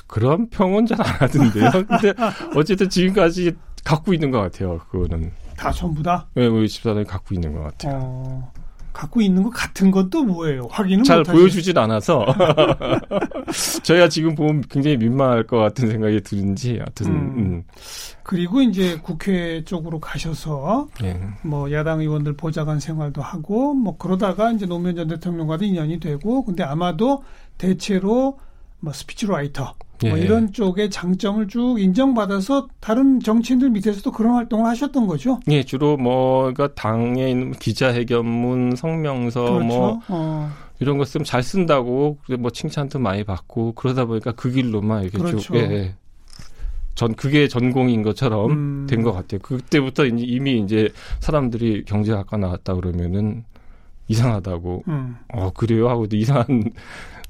그런 0.07 0.49
평은 0.49 0.87
잘 0.87 1.01
안 1.01 1.07
하던데요. 1.07 1.71
근데 1.87 2.13
어쨌든 2.57 2.89
지금까지 2.89 3.53
갖고 3.85 4.13
있는 4.13 4.31
것 4.31 4.41
같아요. 4.41 4.81
그거는 4.91 5.31
다 5.59 5.73
전부 5.73 6.03
다. 6.03 6.27
네, 6.35 6.47
우리 6.47 6.69
집사람이 6.69 7.05
갖고 7.05 7.35
있는 7.35 7.53
것 7.53 7.63
같아요. 7.63 7.99
어, 8.01 8.53
갖고 8.93 9.21
있는 9.21 9.43
것 9.43 9.51
같은 9.51 9.91
것도 9.91 10.25
뭐예요? 10.25 10.69
확인은 10.71 11.05
잘. 11.05 11.23
보여주진 11.25 11.77
않아서 11.77 12.25
저희가 13.83 14.09
지금 14.09 14.35
보면 14.35 14.63
굉장히 14.71 14.97
민망할 14.97 15.45
것 15.45 15.59
같은 15.59 15.89
생각이 15.89 16.21
드는지 16.23 16.79
하여튼 16.79 17.07
음. 17.07 17.35
음. 17.37 17.65
그리고 18.23 18.63
이제 18.63 18.99
국회 19.03 19.65
쪽으로 19.65 20.01
가셔서 20.01 20.89
예. 21.03 21.21
뭐 21.43 21.73
야당 21.73 22.01
의원들 22.01 22.37
보좌관 22.37 22.79
생활도 22.79 23.23
하고 23.23 23.75
뭐 23.75 23.97
그러다가 23.97 24.53
이제 24.53 24.67
노무현 24.67 24.97
전 24.97 25.09
대통령과도 25.09 25.65
인연이 25.65 25.99
되고 25.99 26.45
근데 26.45 26.63
아마도 26.63 27.23
대체로 27.57 28.39
뭐 28.81 28.93
speechwriter 28.93 29.75
뭐 30.03 30.19
예. 30.19 30.23
이런 30.23 30.53
쪽의 30.53 30.91
장점을 30.91 31.49
쭉 31.49 31.81
인정받아서 31.81 32.69
다른 32.81 33.19
정치인들 33.19 33.71
밑에서도 33.71 34.11
그런 34.13 34.35
활동을 34.35 34.67
하셨던 34.67 35.07
거죠. 35.07 35.41
예, 35.49 35.65
주로 35.65 35.97
뭐 35.97 36.53
그러니까 36.53 36.69
당에 36.75 37.31
있는 37.31 37.53
기자회견문, 37.53 38.77
성명서 38.77 39.43
그렇죠. 39.43 39.65
뭐 39.65 40.01
어. 40.09 40.51
이런 40.79 40.99
거 40.99 41.05
쓰면 41.05 41.25
잘 41.25 41.43
쓴다고 41.43 42.19
뭐 42.39 42.51
칭찬도 42.51 43.01
많이 43.01 43.25
받고 43.25 43.73
그러다 43.73 44.05
보니까 44.05 44.33
그 44.33 44.51
길로만 44.51 45.03
이렇게 45.03 45.19
그렇죠. 45.19 45.39
쭉 45.39 45.57
예. 45.57 45.95
전 46.95 47.15
그게 47.15 47.49
전공인 47.49 48.03
것처럼 48.03 48.51
음. 48.51 48.87
된것 48.89 49.15
같아요. 49.15 49.41
그때부터 49.41 50.07
이제 50.07 50.25
이미 50.25 50.61
이제 50.61 50.89
사람들이 51.21 51.85
경제학과 51.85 52.37
나왔다 52.37 52.75
그러면은 52.75 53.45
이상하다고 54.09 54.85
음. 54.89 55.17
어 55.33 55.51
그래요 55.51 55.89
하고 55.89 56.07
이상한 56.11 56.73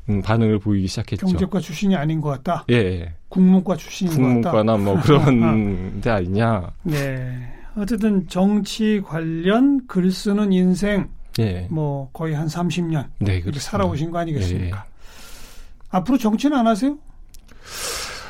음, 0.09 0.23
반응을 0.23 0.59
보이기 0.59 0.87
시작했죠. 0.87 1.27
경제과 1.27 1.61
출신이 1.61 1.95
아닌 1.95 2.21
것 2.21 2.31
같다. 2.31 2.65
예, 2.71 2.75
예. 2.75 3.15
국문과 3.29 3.77
출신인 3.77 4.13
것 4.13 4.19
같다. 4.19 4.51
국문과나 4.51 4.77
뭐 4.77 5.01
그런 5.01 6.01
데 6.01 6.11
아니냐. 6.11 6.71
네. 6.83 7.55
어쨌든 7.77 8.27
정치 8.29 9.01
관련 9.05 9.87
글 9.87 10.11
쓰는 10.11 10.53
인생 10.53 11.09
예. 11.39 11.69
뭐 11.71 12.11
거의 12.13 12.35
한 12.35 12.47
30년 12.49 13.07
네, 13.19 13.41
그렇습니다. 13.41 13.61
살아오신 13.61 14.11
거 14.11 14.19
아니겠습니까? 14.19 14.85
예. 14.85 14.99
앞으로 15.91 16.19
정치는 16.19 16.57
안 16.57 16.67
하세요? 16.67 16.99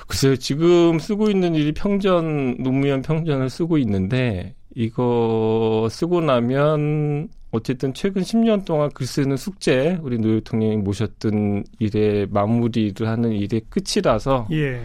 글쎄요, 0.07 0.37
지금 0.37 0.99
쓰고 0.99 1.31
있는 1.31 1.55
일이 1.55 1.73
평전, 1.73 2.63
노무현 2.63 3.03
평전을 3.03 3.51
쓰고 3.51 3.77
있는데, 3.79 4.55
이거 4.75 5.87
쓰고 5.91 6.23
나면, 6.23 7.29
어쨌든 7.51 7.95
최근 7.95 8.23
10년 8.23 8.65
동안 8.65 8.91
글 8.93 9.07
쓰는 9.07 9.37
숙제, 9.37 9.99
우리 10.03 10.19
노 10.19 10.29
대통령이 10.35 10.77
모셨던 10.77 11.65
일의 11.79 12.27
마무리를 12.31 13.07
하는 13.07 13.33
일의 13.33 13.63
끝이라서, 13.71 14.49
예. 14.53 14.83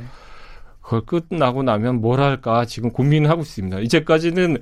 그걸 0.82 1.02
끝나고 1.02 1.64
나면 1.64 2.02
뭘 2.02 2.20
할까 2.20 2.66
지금 2.66 2.92
고민을 2.92 3.30
하고 3.30 3.42
있습니다. 3.42 3.80
이제까지는 3.80 4.58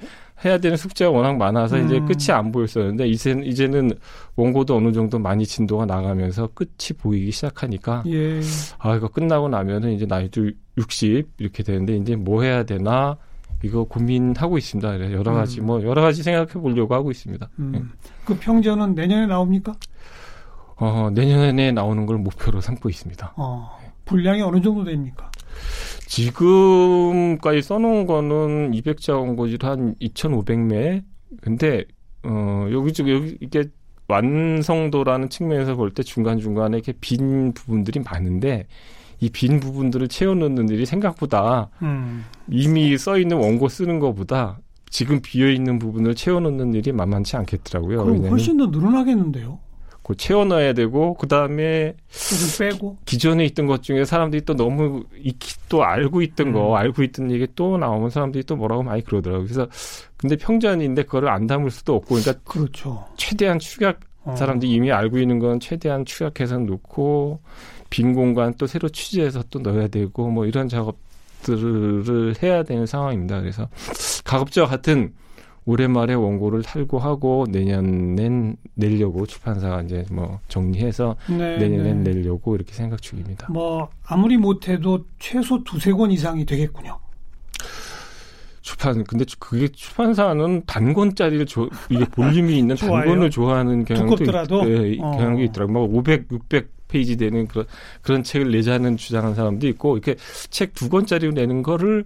해야 0.46 0.58
되는 0.58 0.77
숙제가 0.77 1.12
워낙 1.12 1.38
많아서 1.38 1.79
이제 1.79 1.98
음. 1.98 2.05
끝이 2.08 2.31
안 2.31 2.51
보였었는데, 2.51 3.08
이제는, 3.08 3.43
이제는 3.46 3.91
원고도 4.36 4.75
어느 4.75 4.91
정도 4.91 5.20
많이 5.20 5.46
진도가 5.46 5.86
나가면서 5.86 6.50
끝이 6.53 6.98
보이기 6.98 7.31
시작하니까, 7.31 8.03
예. 8.08 8.41
아, 8.79 8.96
이거 8.96 9.08
끝나고 9.08 9.50
나면은 9.50 9.91
이제 9.91 10.05
나이도 10.08 10.50
60 10.77 11.27
이렇게 11.38 11.63
되는데 11.63 11.96
이제 11.98 12.15
뭐 12.15 12.41
해야 12.41 12.63
되나 12.63 13.17
이거 13.63 13.84
고민하고 13.84 14.58
있습니다. 14.58 15.12
여러 15.12 15.34
가지 15.34 15.60
음. 15.62 15.68
뭐 15.68 15.82
여러 15.84 16.01
가지 16.01 16.24
생각해 16.24 16.53
보려고 16.53 16.94
하고 16.96 17.12
있습니다. 17.12 17.50
음. 17.60 17.72
예. 17.75 17.82
그 18.25 18.38
평전은 18.39 18.96
내년에 18.96 19.27
나옵니까? 19.27 19.74
어, 20.77 21.10
내년에 21.13 21.72
나오는 21.72 22.06
걸 22.06 22.18
목표로 22.18 22.60
삼고 22.62 22.89
있습니다. 22.89 23.34
어. 23.38 23.70
분량이 24.06 24.41
어느 24.41 24.62
정도 24.62 24.84
됩니까? 24.84 25.30
지금까지 26.08 27.62
써놓은 27.62 28.06
거는 28.08 28.72
200자 28.72 29.13
원고지로 29.18 29.68
한 29.68 29.96
2,500매. 30.01 31.03
근데 31.41 31.86
어, 32.24 32.68
여기 32.72 32.94
저 32.94 33.08
여기 33.10 33.38
이게 33.41 33.65
완성도라는 34.08 35.30
측면에서 35.30 35.75
볼 35.75 35.91
때 35.94 36.03
중간 36.03 36.38
중간에 36.39 36.77
이렇게 36.77 36.94
빈 37.00 37.53
부분들이 37.53 38.01
많은데 38.01 38.68
이 39.22 39.30
빈 39.30 39.60
부분들을 39.60 40.08
채워넣는 40.08 40.70
일이 40.70 40.86
생각보다 40.86 41.70
음. 41.84 42.25
이미 42.50 42.98
써 42.98 43.18
있는 43.18 43.38
원고 43.38 43.70
쓰는 43.70 44.00
것보다 44.00 44.60
지금 44.90 45.22
비어 45.22 45.50
있는 45.50 45.80
부분을 45.80 46.16
채워넣는 46.16 46.74
일이 46.74 46.92
만만치 46.92 47.38
않겠더라고요. 47.38 48.04
그럼 48.04 48.28
훨씬 48.28 48.58
더 48.58 48.66
늘어나겠는데요. 48.68 49.60
그 50.04 50.16
채워넣어야 50.16 50.74
되고 50.74 51.14
그 51.14 51.27
다음에 51.27 51.96
빼고. 52.60 52.98
기존에 53.05 53.46
있던 53.46 53.68
것 53.68 53.84
중에 53.84 54.03
사람들이 54.03 54.44
또 54.44 54.55
너무 54.55 55.03
익히 55.24 55.55
또 55.70 55.84
알고 55.84 56.24
있던 56.24 56.51
거 56.51 56.72
음. 56.72 56.75
알고 56.75 57.03
있던 57.03 57.29
얘기 57.31 57.48
또 57.55 57.77
나오면 57.77 58.10
사람들이 58.10 58.44
또 58.46 58.55
뭐라고 58.55 58.81
많이 58.81 59.03
그러더라고요. 59.03 59.46
그래서 59.46 59.68
근데 60.18 60.36
평전인데 60.36 61.03
그거를 61.03 61.29
안 61.29 61.46
담을 61.46 61.70
수도 61.70 61.96
없고 61.96 62.16
그러니까 62.16 62.34
그렇죠. 62.44 63.05
최대한 63.16 63.60
축약 63.60 64.00
어. 64.24 64.36
사람들이 64.36 64.72
이미 64.72 64.92
알고 64.92 65.20
있는 65.20 65.38
건 65.40 65.60
최대한 65.60 66.03
축약해서 66.03 66.57
놓고 66.57 67.40
빈 67.92 68.14
공간 68.16 68.56
또 68.58 68.66
새로 68.66 68.90
취재해서 68.90 69.44
또 69.51 69.60
넣어야 69.60 69.88
되고 69.88 70.32
뭐 70.32 70.48
이런 70.48 70.68
작업들을 70.68 72.36
해야 72.42 72.64
되는 72.64 72.88
상황입니다. 72.88 73.42
그래서 73.42 73.68
가급적 74.24 74.66
같은 74.66 75.14
올해 75.66 75.88
말에 75.88 76.16
원고를 76.16 76.64
탈고하고 76.64 77.46
내년엔 77.50 78.56
내려고 78.74 79.27
출판사가 79.27 79.84
이제 79.84 80.06
뭐 80.10 80.40
정리해서 80.48 81.18
네, 81.30 81.58
내년엔 81.58 82.04
네. 82.04 82.14
내려고 82.14 82.56
이렇게 82.56 82.74
생각 82.74 83.01
중입니다. 83.01 83.51
뭐 83.51 83.90
아무리 84.04 84.38
못해도 84.38 85.06
최소 85.20 85.64
두세 85.64 85.92
권 85.92 86.12
이상이 86.12 86.46
되겠군요. 86.46 86.98
출판 88.62 89.04
근데 89.04 89.25
그게 89.38 89.68
출판사는 89.68 90.64
단권짜리를 90.66 91.46
조, 91.46 91.70
이게 91.90 92.06
볼륨이 92.06 92.58
있는. 92.58 92.75
단권을 92.77 93.30
좋아하는 93.30 93.84
경향도? 93.86 94.16
있, 94.24 94.98
예, 94.98 94.98
어. 95.01 95.12
경향도 95.12 95.44
있더라고요. 95.44 95.74
뭐 95.74 95.98
500, 95.98 96.27
600 96.32 96.80
페이지 96.92 97.16
되는 97.18 97.48
그런 97.48 97.66
그런 98.01 98.24
책을 98.24 98.51
내자는 98.51 98.98
주장하는 98.98 99.36
사람도 99.36 99.68
있고 99.70 99.98
이렇게 99.98 100.16
책 100.50 100.72
두 100.74 100.90
권짜리로 100.90 101.32
내는 101.34 101.62
거를 101.64 102.06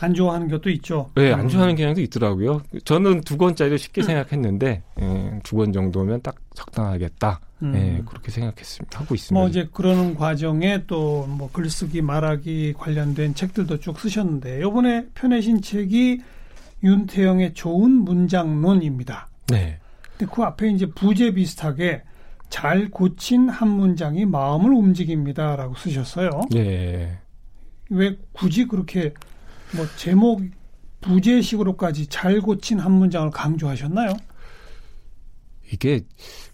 안 0.00 0.14
좋아하는 0.14 0.48
것도 0.48 0.68
있죠. 0.70 1.10
예, 1.18 1.32
안 1.32 1.40
음. 1.40 1.48
좋아하는 1.48 1.74
경향도 1.76 2.00
있더라고요. 2.02 2.62
저는 2.84 3.22
두 3.22 3.36
권짜리로 3.36 3.76
쉽게 3.76 4.02
생각했는데 4.02 4.82
예, 5.00 5.40
두권 5.44 5.72
정도면 5.72 6.22
딱 6.22 6.34
적당하겠다. 6.54 7.40
음. 7.62 7.74
예, 7.74 8.02
그렇게 8.06 8.30
생각했습니다. 8.30 9.00
하고 9.00 9.14
있습니다. 9.14 9.38
뭐 9.40 9.48
이제 9.48 9.68
그러는 9.72 10.14
과정에 10.14 10.84
또 10.86 11.26
뭐 11.28 11.50
글쓰기 11.52 12.02
말하기 12.02 12.74
관련된 12.78 13.34
책들도 13.34 13.80
쭉 13.80 13.98
쓰셨는데 13.98 14.58
이번에 14.60 15.06
펴내신 15.14 15.62
책이 15.62 16.20
윤태영의 16.82 17.54
좋은 17.54 17.90
문장론입니다. 17.90 19.28
네. 19.48 19.78
근데 20.16 20.32
그 20.32 20.42
앞에 20.42 20.68
이제 20.70 20.86
부제 20.86 21.32
비슷하게 21.32 22.02
잘 22.50 22.90
고친 22.90 23.48
한 23.48 23.68
문장이 23.68 24.24
마음을 24.24 24.72
움직입니다라고 24.72 25.74
쓰셨어요. 25.76 26.30
예. 26.54 27.18
왜 27.90 28.16
굳이 28.32 28.66
그렇게 28.66 29.12
뭐 29.76 29.86
제목 29.96 30.42
부제식으로까지 31.00 32.06
잘 32.08 32.40
고친 32.40 32.78
한 32.80 32.92
문장을 32.92 33.30
강조하셨나요? 33.30 34.12
이게 35.72 36.00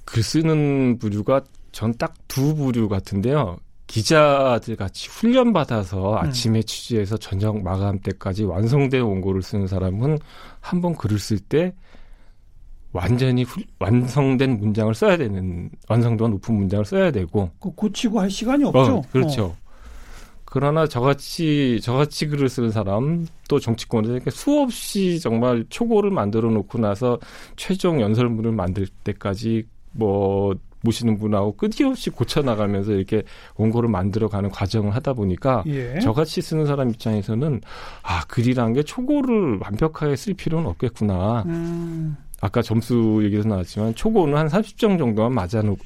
글 0.05 0.23
쓰는 0.23 0.99
부류가 0.99 1.43
전 1.73 1.93
딱 1.95 2.15
두 2.29 2.55
부류 2.57 2.89
같은데요. 2.89 3.59
기자들 3.87 4.75
같이 4.77 5.09
훈련 5.09 5.53
받아서 5.53 6.13
음. 6.15 6.19
아침에 6.19 6.63
취재해서 6.63 7.17
저녁 7.17 7.63
마감 7.63 7.99
때까지 8.01 8.43
완성된 8.45 9.03
원고를 9.03 9.43
쓰는 9.43 9.67
사람은 9.69 10.19
한 10.61 10.81
번 10.81 10.97
글을 10.97 11.19
쓸 11.19 11.39
때 11.39 11.73
완전히 12.95 13.43
훌- 13.43 13.65
완성된 13.81 14.59
문장을 14.61 14.95
써야 14.95 15.17
되는 15.17 15.69
완성도가 15.89 16.31
높은 16.31 16.55
문장을 16.55 16.85
써야 16.85 17.11
되고 17.11 17.51
그 17.61 17.71
고치고 17.75 18.21
할 18.21 18.31
시간이 18.31 18.65
없죠. 18.65 18.97
어, 18.99 19.03
그렇죠. 19.13 19.57
그러나 20.45 20.87
저같이 20.87 21.81
저같이 21.83 22.29
글을 22.29 22.49
쓰는 22.49 22.71
사람 22.71 23.27
또 23.49 23.59
정치권에서 23.59 24.15
이렇게 24.15 24.31
수없이 24.31 25.19
정말 25.19 25.65
초고를 25.69 26.11
만들어 26.13 26.49
놓고 26.51 26.79
나서 26.79 27.19
최종 27.57 28.01
연설문을 28.01 28.53
만들 28.53 28.87
때까지 29.03 29.65
뭐 29.91 30.55
모시는 30.83 31.19
분하고 31.19 31.57
끊임없이 31.57 32.11
고쳐 32.11 32.43
나가면서 32.43 32.93
이렇게 32.93 33.23
원고를 33.57 33.89
만들어가는 33.89 34.51
과정을 34.51 34.95
하다 34.95 35.15
보니까 35.15 35.61
어. 35.61 35.65
예. 35.67 35.99
저같이 35.99 36.41
쓰는 36.43 36.67
사람 36.67 36.91
입장에서는 36.91 37.61
아 38.03 38.23
글이란 38.29 38.75
게 38.75 38.83
초고를 38.85 39.59
완벽하게 39.63 40.15
쓸 40.15 40.35
필요는 40.35 40.67
없겠구나. 40.69 41.43
음, 41.47 42.17
아까 42.45 42.61
점수 42.61 43.23
얘기도 43.23 43.49
나왔지만 43.49 43.95
초고는 43.95 44.37
한 44.37 44.49
30점 44.49 44.99
정도만 44.99 45.33
맞아놓 45.33 45.79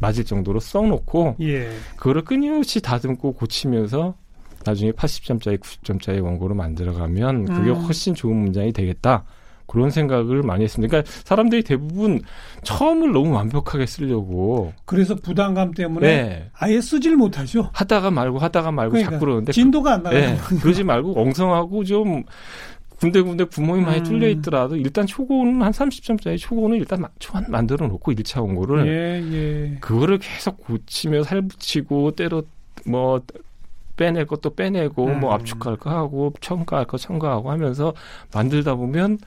맞을 0.00 0.24
정도로 0.24 0.58
써놓고 0.58 1.36
예. 1.42 1.68
그거를 1.96 2.22
끊임없이 2.24 2.80
다듬고 2.80 3.34
고치면서 3.34 4.14
나중에 4.64 4.92
80점짜리, 4.92 5.60
90점짜리 5.60 6.24
원고를 6.24 6.56
만들어가면 6.56 7.44
그게 7.44 7.70
음. 7.70 7.74
훨씬 7.74 8.14
좋은 8.14 8.34
문장이 8.34 8.72
되겠다. 8.72 9.24
그런 9.66 9.90
생각을 9.90 10.42
많이 10.42 10.64
했습니다. 10.64 10.90
그러니까 10.90 11.10
사람들이 11.24 11.62
대부분 11.62 12.22
처음을 12.62 13.12
너무 13.12 13.34
완벽하게 13.34 13.86
쓰려고 13.86 14.72
그래서 14.84 15.14
부담감 15.14 15.72
때문에 15.72 16.06
네. 16.06 16.50
아예 16.54 16.80
쓰질 16.80 17.16
못하죠. 17.16 17.70
하다가 17.72 18.10
말고 18.10 18.38
하다가 18.38 18.72
말고 18.72 18.92
그러니까 18.92 19.12
자꾸 19.12 19.24
그러는데 19.24 19.52
진도가 19.52 19.94
안 19.94 20.02
나가요. 20.02 20.20
네. 20.20 20.36
그러지 20.60 20.84
말고 20.84 21.20
엉성하고 21.20 21.84
좀 21.84 22.24
군데군데 22.98 23.44
구멍이 23.44 23.82
많이 23.82 23.98
음. 23.98 24.04
뚫려 24.04 24.28
있더라도 24.28 24.76
일단 24.76 25.06
초고는 25.06 25.62
한 25.62 25.72
30점짜리 25.72 26.38
초고는 26.38 26.78
일단 26.78 27.04
초안 27.18 27.46
만들어 27.48 27.86
놓고 27.86 28.12
1차 28.12 28.40
원고를 28.40 28.86
예, 28.86 29.32
예. 29.32 29.78
그거를 29.80 30.18
계속 30.18 30.58
고치며 30.58 31.24
살붙이고 31.24 32.12
때로 32.12 32.44
뭐 32.86 33.20
빼낼 33.96 34.26
것도 34.26 34.54
빼내고 34.54 35.06
뭐 35.06 35.12
음. 35.14 35.20
뭐 35.20 35.34
압축할 35.34 35.76
거 35.76 35.90
하고 35.90 36.32
첨가할 36.40 36.86
거 36.86 36.98
첨가하고 36.98 37.50
하면서 37.50 37.94
만들다 38.32 38.74
보면 38.74 39.18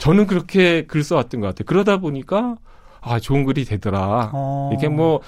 저는 0.00 0.26
그렇게 0.26 0.84
글 0.86 1.02
써왔던 1.02 1.40
것 1.40 1.48
같아요. 1.48 1.64
그러다 1.66 1.98
보니까 1.98 2.56
아 3.00 3.20
좋은 3.20 3.44
글이 3.44 3.64
되더라. 3.64 4.30
어. 4.32 4.70
이게 4.74 4.88
뭐 4.88 5.20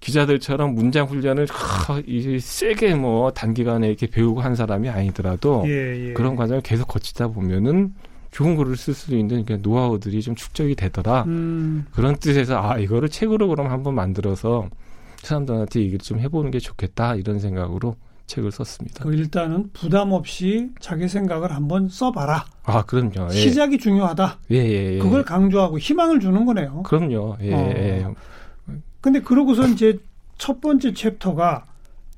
기자들처럼 0.00 0.74
문장 0.74 1.06
훈련을 1.06 1.46
하, 1.50 2.02
이 2.06 2.40
세게 2.40 2.94
뭐 2.94 3.30
단기간에 3.30 3.86
이렇게 3.86 4.06
배우고 4.06 4.40
한 4.40 4.54
사람이 4.54 4.88
아니더라도 4.88 5.62
예, 5.66 6.08
예. 6.08 6.12
그런 6.14 6.36
과정을 6.36 6.62
계속 6.62 6.88
거치다 6.88 7.28
보면은 7.28 7.94
좋은 8.30 8.56
글을 8.56 8.76
쓸 8.76 8.94
수도 8.94 9.16
있는 9.16 9.44
그러니까 9.44 9.68
노하우들이 9.68 10.22
좀 10.22 10.34
축적이 10.34 10.74
되더라. 10.74 11.24
음. 11.24 11.86
그런 11.92 12.16
뜻에서 12.16 12.60
아 12.60 12.78
이거를 12.78 13.08
책으로 13.08 13.48
그럼 13.48 13.70
한번 13.70 13.94
만들어서 13.94 14.68
사람들한테 15.18 15.80
얘기를 15.80 15.98
좀 15.98 16.18
해보는 16.20 16.50
게 16.50 16.60
좋겠다 16.60 17.16
이런 17.16 17.38
생각으로 17.38 17.96
책을 18.26 18.52
썼습니다. 18.52 19.04
그 19.04 19.12
일단은 19.12 19.70
부담 19.72 20.12
없이 20.12 20.70
자기 20.78 21.08
생각을 21.08 21.52
한번 21.52 21.88
써봐라. 21.88 22.44
아, 22.62 22.82
그럼요. 22.82 23.28
예. 23.32 23.34
시작이 23.34 23.78
중요하다. 23.78 24.38
예, 24.52 24.56
예, 24.56 24.94
예. 24.94 24.98
그걸 24.98 25.24
강조하고 25.24 25.78
희망을 25.80 26.20
주는 26.20 26.46
거네요. 26.46 26.84
그럼요. 26.84 27.36
예, 27.42 27.52
어. 27.52 27.58
예. 27.76 28.06
근데 29.00 29.20
그러고서 29.20 29.66
이제 29.66 29.98
첫 30.38 30.60
번째 30.60 30.92
챕터가 30.92 31.66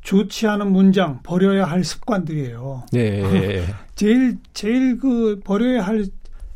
좋지 0.03 0.47
않은 0.49 0.73
문장 0.73 1.21
버려야 1.23 1.64
할 1.64 1.85
습관들이에요. 1.85 2.85
예. 2.95 3.64
제일 3.95 4.38
제일 4.53 4.99
그 4.99 5.40
버려야 5.45 5.83
할 5.83 6.07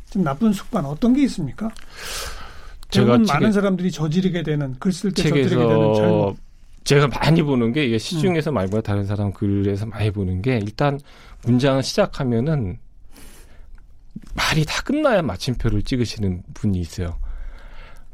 좀 0.09 0.23
나쁜 0.23 0.53
습관 0.53 0.85
어떤 0.85 1.13
게 1.13 1.23
있습니까? 1.23 1.69
제가 2.89 3.17
많은 3.17 3.51
사람들이 3.51 3.91
저지르게 3.91 4.43
되는 4.43 4.75
글 4.79 4.91
쓸 4.91 5.11
때 5.11 5.23
저지르게 5.23 5.55
되는 5.55 5.93
잘못. 5.95 6.37
제가 6.85 7.07
많이 7.07 7.41
보는 7.43 7.73
게 7.73 7.85
이게 7.85 7.97
시중에서 7.97 8.51
음. 8.51 8.53
말고 8.53 8.81
다른 8.81 9.05
사람 9.05 9.33
글에서 9.33 9.85
많이 9.85 10.09
보는 10.09 10.41
게 10.41 10.57
일단 10.57 10.97
문장을 11.43 11.83
시작하면은 11.83 12.79
말이 14.33 14.65
다 14.65 14.81
끝나야 14.83 15.21
마침표를 15.21 15.81
찍으시는 15.83 16.43
분이 16.53 16.79
있어요. 16.79 17.17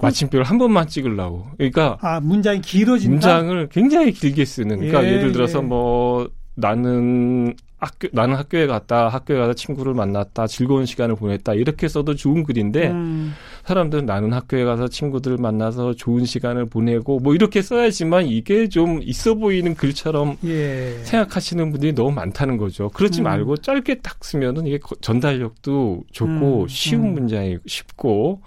마침표를 0.03 0.45
한 0.45 0.57
번만 0.57 0.87
찍으려고. 0.87 1.47
그러니까 1.57 1.97
아 2.01 2.19
문장이 2.19 2.61
길어진다. 2.61 3.11
문장을 3.11 3.69
굉장히 3.69 4.11
길게 4.11 4.45
쓰는. 4.45 4.77
그러니까 4.77 5.05
예, 5.05 5.21
를 5.21 5.31
들어서 5.31 5.59
예. 5.59 5.63
뭐 5.63 6.29
나는 6.55 7.55
학교 7.83 8.07
나는 8.13 8.35
학교에 8.35 8.65
갔다 8.65 9.09
학교에 9.09 9.37
가서 9.37 9.53
친구를 9.53 9.93
만났다 9.93 10.47
즐거운 10.47 10.85
시간을 10.85 11.15
보냈다 11.15 11.53
이렇게 11.53 11.89
써도 11.89 12.15
좋은 12.15 12.43
글인데 12.43 12.91
음. 12.91 13.33
사람들은 13.65 14.05
나는 14.05 14.31
학교에 14.31 14.63
가서 14.63 14.87
친구들을 14.87 15.37
만나서 15.37 15.93
좋은 15.93 16.23
시간을 16.23 16.67
보내고 16.67 17.19
뭐 17.19 17.35
이렇게 17.35 17.61
써야지만 17.61 18.27
이게 18.27 18.69
좀 18.69 19.01
있어 19.03 19.35
보이는 19.35 19.75
글처럼 19.75 20.37
예. 20.45 20.97
생각하시는 21.03 21.71
분들이 21.71 21.93
너무 21.93 22.11
많다는 22.11 22.57
거죠. 22.57 22.89
그렇지 22.89 23.21
음. 23.21 23.23
말고 23.23 23.57
짧게 23.57 23.95
딱 23.95 24.23
쓰면은 24.23 24.65
이게 24.65 24.79
전달력도 25.01 26.03
좋고 26.11 26.61
음. 26.63 26.67
쉬운 26.69 27.03
음. 27.03 27.13
문장이 27.15 27.57
쉽고 27.65 28.41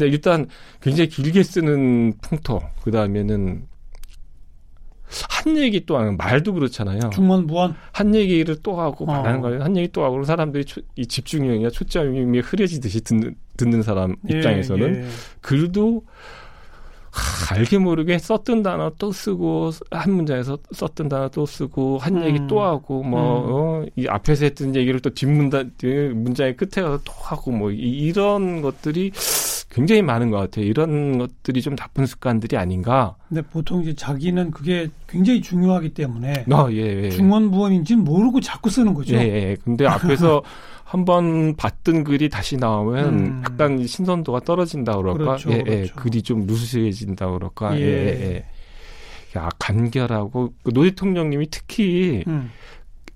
근데 0.00 0.12
일단 0.14 0.46
굉장히 0.80 1.10
길게 1.10 1.42
쓰는 1.42 2.14
풍토 2.22 2.62
그 2.82 2.90
다음에는 2.90 3.66
한 5.28 5.58
얘기 5.58 5.84
또 5.84 5.98
하는 5.98 6.16
말도 6.16 6.54
그렇잖아요. 6.54 7.10
중원부원 7.12 7.74
한 7.92 8.14
얘기를 8.14 8.56
또 8.62 8.80
하고 8.80 9.04
어. 9.04 9.08
말하는 9.08 9.40
거예요. 9.42 9.62
한 9.62 9.76
얘기 9.76 9.88
또 9.92 10.02
하고 10.04 10.24
사람들이 10.24 10.64
초, 10.64 10.80
이 10.96 11.06
집중력이나 11.06 11.68
초점이 11.68 12.40
흐려지듯이 12.40 13.02
듣는 13.02 13.34
듣는 13.58 13.82
사람 13.82 14.16
예, 14.30 14.38
입장에서는 14.38 15.02
예. 15.02 15.06
글도 15.42 16.04
하, 17.10 17.56
알게 17.56 17.78
모르게 17.78 18.18
썼던 18.18 18.62
단어 18.62 18.92
또 18.96 19.12
쓰고 19.12 19.72
한 19.90 20.12
문장에서 20.12 20.58
썼던 20.72 21.08
단어 21.08 21.28
또 21.28 21.44
쓰고 21.44 21.98
한 21.98 22.18
음. 22.18 22.24
얘기 22.24 22.38
또 22.46 22.62
하고 22.62 23.02
뭐이 23.02 23.90
음. 23.98 24.06
어, 24.08 24.12
앞에서 24.12 24.44
했던 24.44 24.76
얘기를 24.76 25.00
또 25.00 25.10
뒷문단 25.10 25.72
문장의 26.14 26.56
끝에 26.56 26.82
가서 26.82 27.00
또 27.04 27.12
하고 27.12 27.50
뭐 27.50 27.70
이런 27.72 28.62
것들이 28.62 29.10
굉장히 29.70 30.02
많은 30.02 30.30
것 30.30 30.38
같아요. 30.38 30.64
이런 30.66 31.18
것들이 31.18 31.62
좀 31.62 31.76
나쁜 31.76 32.04
습관들이 32.04 32.56
아닌가. 32.56 33.16
근데 33.28 33.40
보통 33.40 33.80
이제 33.82 33.94
자기는 33.94 34.50
그게 34.50 34.88
굉장히 35.08 35.40
중요하기 35.40 35.94
때문에 35.94 36.44
아, 36.50 36.68
예, 36.72 37.04
예. 37.04 37.10
중원부원인지는 37.10 38.02
모르고 38.02 38.40
자꾸 38.40 38.68
쓰는 38.68 38.94
거죠. 38.94 39.14
예, 39.14 39.20
예. 39.20 39.56
근데 39.64 39.86
앞에서 39.86 40.42
한번 40.82 41.54
봤던 41.54 42.02
글이 42.02 42.28
다시 42.28 42.56
나오면 42.56 43.08
음. 43.08 43.42
약간 43.44 43.86
신선도가 43.86 44.40
떨어진다 44.40 44.96
그럴까? 44.96 45.24
그렇죠, 45.24 45.52
예, 45.52 45.58
예. 45.58 45.62
그렇죠. 45.62 45.94
글이 45.94 46.22
좀 46.22 46.46
루스해진다 46.48 47.30
그럴까? 47.30 47.78
예, 47.78 47.84
예. 47.84 48.34
예. 48.34 48.44
야, 49.38 49.48
간결하고 49.60 50.52
그노 50.64 50.82
대통령님이 50.82 51.46
특히 51.48 52.24
음. 52.26 52.50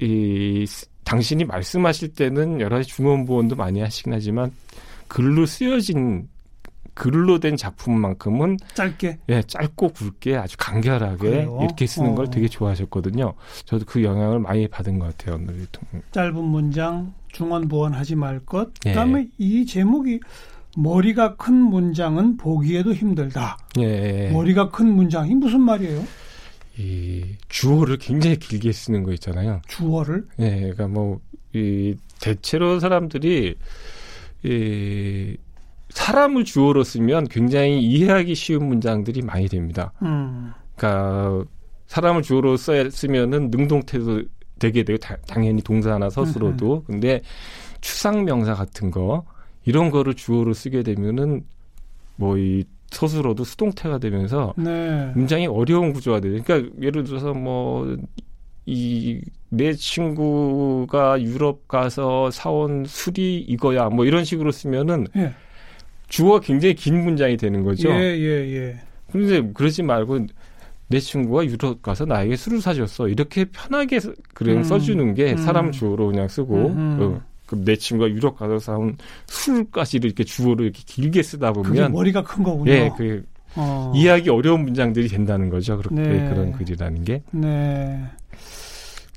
이 0.01 0.64
당신이 1.03 1.45
말씀하실 1.47 2.14
때는 2.14 2.61
여러 2.61 2.77
가지 2.77 2.88
중원부원도 2.90 3.57
많이 3.57 3.81
하시긴 3.81 4.12
하지만 4.12 4.53
글로 5.09 5.45
쓰여진 5.47 6.29
글로 6.94 7.38
된 7.40 7.57
작품만큼은 7.57 8.57
짧게 8.74 9.18
예 9.28 9.42
짧고 9.42 9.88
굵게 9.90 10.37
아주 10.37 10.57
간결하게 10.59 11.16
그래요? 11.16 11.59
이렇게 11.62 11.87
쓰는 11.87 12.11
어. 12.12 12.14
걸 12.14 12.30
되게 12.30 12.48
좋아하셨거든요. 12.48 13.35
저도 13.64 13.85
그 13.87 14.02
영향을 14.02 14.38
많이 14.38 14.68
받은 14.68 14.98
것 14.98 15.16
같아요. 15.16 15.37
오늘 15.37 15.59
대통령. 15.59 16.02
짧은 16.12 16.35
문장 16.44 17.14
중언부언하지 17.33 18.16
말 18.16 18.40
것. 18.40 18.70
예. 18.87 18.90
그다음에 18.90 19.20
예. 19.22 19.28
이 19.38 19.66
제목이 19.66 20.20
머리가 20.76 21.37
큰 21.37 21.54
문장은 21.54 22.37
보기에도 22.37 22.92
힘들다. 22.94 23.59
예. 23.78 24.30
머리가 24.33 24.70
큰 24.70 24.92
문장이 24.92 25.35
무슨 25.35 25.61
말이에요? 25.61 26.02
이 26.76 27.24
주어를 27.48 27.98
굉장히 27.98 28.37
길게 28.37 28.72
쓰는 28.72 29.04
거 29.04 29.12
있잖아요. 29.12 29.62
주어를? 29.68 30.26
예, 30.40 30.59
그러니까 30.61 30.88
뭐 30.88 31.20
이 31.54 31.94
대체로 32.20 32.80
사람들이 32.80 33.54
이 34.42 35.37
사람을 35.94 36.44
주어로 36.44 36.85
쓰면 36.85 37.28
굉장히 37.28 37.80
이해하기 37.83 38.35
쉬운 38.35 38.66
문장들이 38.66 39.22
많이 39.22 39.48
됩니다. 39.48 39.92
음. 40.02 40.52
그러니까 40.76 41.44
사람을 41.87 42.22
주어로 42.22 42.57
써야 42.57 42.90
쓰면은 42.90 43.50
능동태도 43.50 44.22
되게 44.59 44.83
되고 44.83 44.98
다, 44.98 45.16
당연히 45.26 45.62
동사나 45.62 46.11
서술어도 46.11 46.74
음흠. 46.74 46.83
근데 46.87 47.22
추상 47.80 48.24
명사 48.24 48.54
같은 48.54 48.90
거 48.90 49.24
이런 49.64 49.90
거를 49.90 50.14
주어로 50.14 50.52
쓰게 50.52 50.83
되면은 50.83 51.44
뭐 52.16 52.37
이 52.38 52.64
서술어도 52.90 53.42
수동태가 53.42 53.98
되면서 53.98 54.54
네. 54.57 55.11
문장이 55.16 55.46
어려운 55.48 55.92
구조가 55.92 56.20
돼요. 56.20 56.40
그러니까 56.44 56.70
예를 56.83 57.04
들어서 57.04 57.33
뭐 57.33 57.96
이 58.66 59.20
내 59.50 59.72
친구가 59.72 61.22
유럽 61.22 61.68
가서 61.68 62.30
사온 62.33 62.85
술이 62.87 63.40
이거야 63.40 63.88
뭐 63.88 64.04
이런 64.04 64.24
식으로 64.24 64.50
쓰면은 64.50 65.07
네. 65.14 65.33
주어가 66.14 66.38
굉장히 66.38 66.77
긴 66.77 67.03
문장이 67.03 67.37
되는 67.37 67.64
거죠. 67.64 67.90
예, 67.90 68.16
예, 68.16 68.55
예. 68.55 68.81
그런데 69.11 69.53
그러지 69.53 69.83
말고 69.83 70.29
내 70.87 71.00
친구가 71.00 71.44
유럽 71.44 71.83
가서 71.83 72.05
나에게 72.05 72.37
술을 72.37 72.61
사줬어. 72.61 73.09
이렇게 73.09 73.46
편하게 73.46 73.98
그냥 74.33 74.59
음, 74.59 74.62
써주는 74.62 75.14
게 75.14 75.33
음. 75.33 75.38
사람 75.38 75.72
주어로 75.72 76.07
그냥 76.07 76.29
쓰고 76.29 76.68
음, 76.68 76.98
어, 77.00 77.57
내 77.57 77.74
친구가 77.74 78.11
유럽 78.11 78.38
가서 78.38 78.61
사온 78.61 78.96
술까지 79.27 79.96
이렇게 80.05 80.22
주어로 80.22 80.62
이렇게 80.62 80.83
길게 80.87 81.20
쓰다 81.20 81.53
보면 81.53 81.90
머리가 81.90 82.22
큰 82.22 82.44
거군요. 82.44 82.70
예, 82.70 82.92
그 82.96 83.24
어. 83.57 83.92
이해하기 83.96 84.31
어려운 84.31 84.62
문장들이 84.62 85.09
된다는 85.09 85.50
거죠. 85.50 85.77
그렇게 85.79 85.96
네. 85.96 86.29
그런 86.29 86.53
글이라는 86.53 87.03
게. 87.03 87.22
네. 87.33 88.05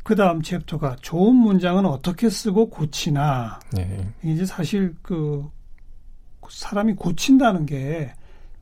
그 0.02 0.16
다음 0.16 0.42
챕터가 0.42 0.96
좋은 1.02 1.36
문장은 1.36 1.86
어떻게 1.86 2.28
쓰고 2.28 2.72
고치나. 2.72 3.60
네. 3.74 4.08
이제 4.24 4.46
사실 4.46 4.96
그 5.04 5.46
사람이 6.50 6.94
고친다는 6.94 7.66
게 7.66 8.12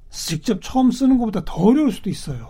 직접 0.09 0.59
처음 0.61 0.91
쓰는 0.91 1.17
것보다 1.17 1.43
더 1.45 1.53
어려울 1.55 1.91
수도 1.91 2.09
있어요. 2.09 2.49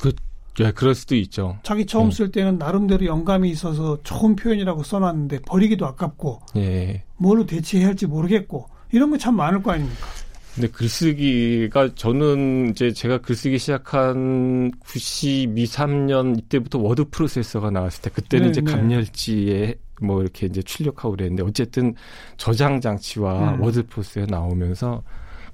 그, 0.00 0.12
예, 0.60 0.70
그럴 0.72 0.94
수도 0.94 1.14
있죠. 1.16 1.58
자기 1.62 1.86
처음 1.86 2.10
네. 2.10 2.14
쓸 2.14 2.30
때는 2.30 2.58
나름대로 2.58 3.06
영감이 3.06 3.50
있어서 3.50 3.98
좋은 4.02 4.36
표현이라고 4.36 4.82
써놨는데 4.82 5.40
버리기도 5.40 5.86
아깝고, 5.86 6.40
예. 6.56 7.02
뭘로 7.16 7.46
대체해야 7.46 7.88
할지 7.88 8.06
모르겠고, 8.06 8.68
이런 8.92 9.10
거 9.10 9.16
참 9.18 9.36
많을 9.36 9.62
거 9.62 9.72
아닙니까? 9.72 10.06
근데 10.54 10.68
글쓰기가 10.68 11.94
저는 11.94 12.70
이제 12.70 12.92
제가 12.92 13.18
글쓰기 13.18 13.58
시작한 13.58 14.72
92, 14.80 15.64
3년 15.64 16.36
이때부터 16.38 16.78
워드 16.80 17.04
프로세서가 17.10 17.70
나왔을 17.70 18.02
때 18.02 18.10
그때는 18.10 18.46
네, 18.46 18.50
이제 18.50 18.60
네. 18.60 18.72
감열지에 18.72 19.74
뭐 20.00 20.22
이렇게 20.22 20.46
이제 20.46 20.62
출력하고 20.62 21.12
그랬는데 21.12 21.42
어쨌든 21.42 21.94
저장 22.36 22.80
장치와 22.80 23.54
음. 23.54 23.62
워드 23.62 23.86
프로세서가 23.86 24.26
나오면서 24.26 25.02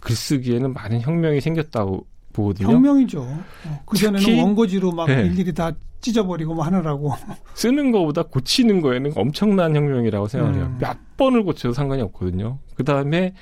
글쓰기에는 0.00 0.72
많은 0.72 1.00
혁명이 1.00 1.40
생겼다고 1.40 2.06
보거든요. 2.32 2.68
혁명이죠. 2.68 3.22
어, 3.22 3.82
그 3.86 3.96
전에는 3.96 4.38
원고지로 4.38 4.92
막 4.92 5.06
네. 5.06 5.24
일일이 5.26 5.52
다 5.52 5.72
찢어버리고 6.00 6.54
뭐 6.54 6.64
하느라고. 6.64 7.12
쓰는 7.54 7.90
거보다 7.90 8.22
고치는 8.22 8.80
거에는 8.80 9.12
엄청난 9.16 9.74
혁명이라고 9.74 10.28
생각해요. 10.28 10.64
음. 10.64 10.76
몇 10.78 10.96
번을 11.16 11.42
고쳐도 11.42 11.72
상관이 11.72 12.02
없거든요. 12.02 12.58
그 12.74 12.84
다음에 12.84 13.32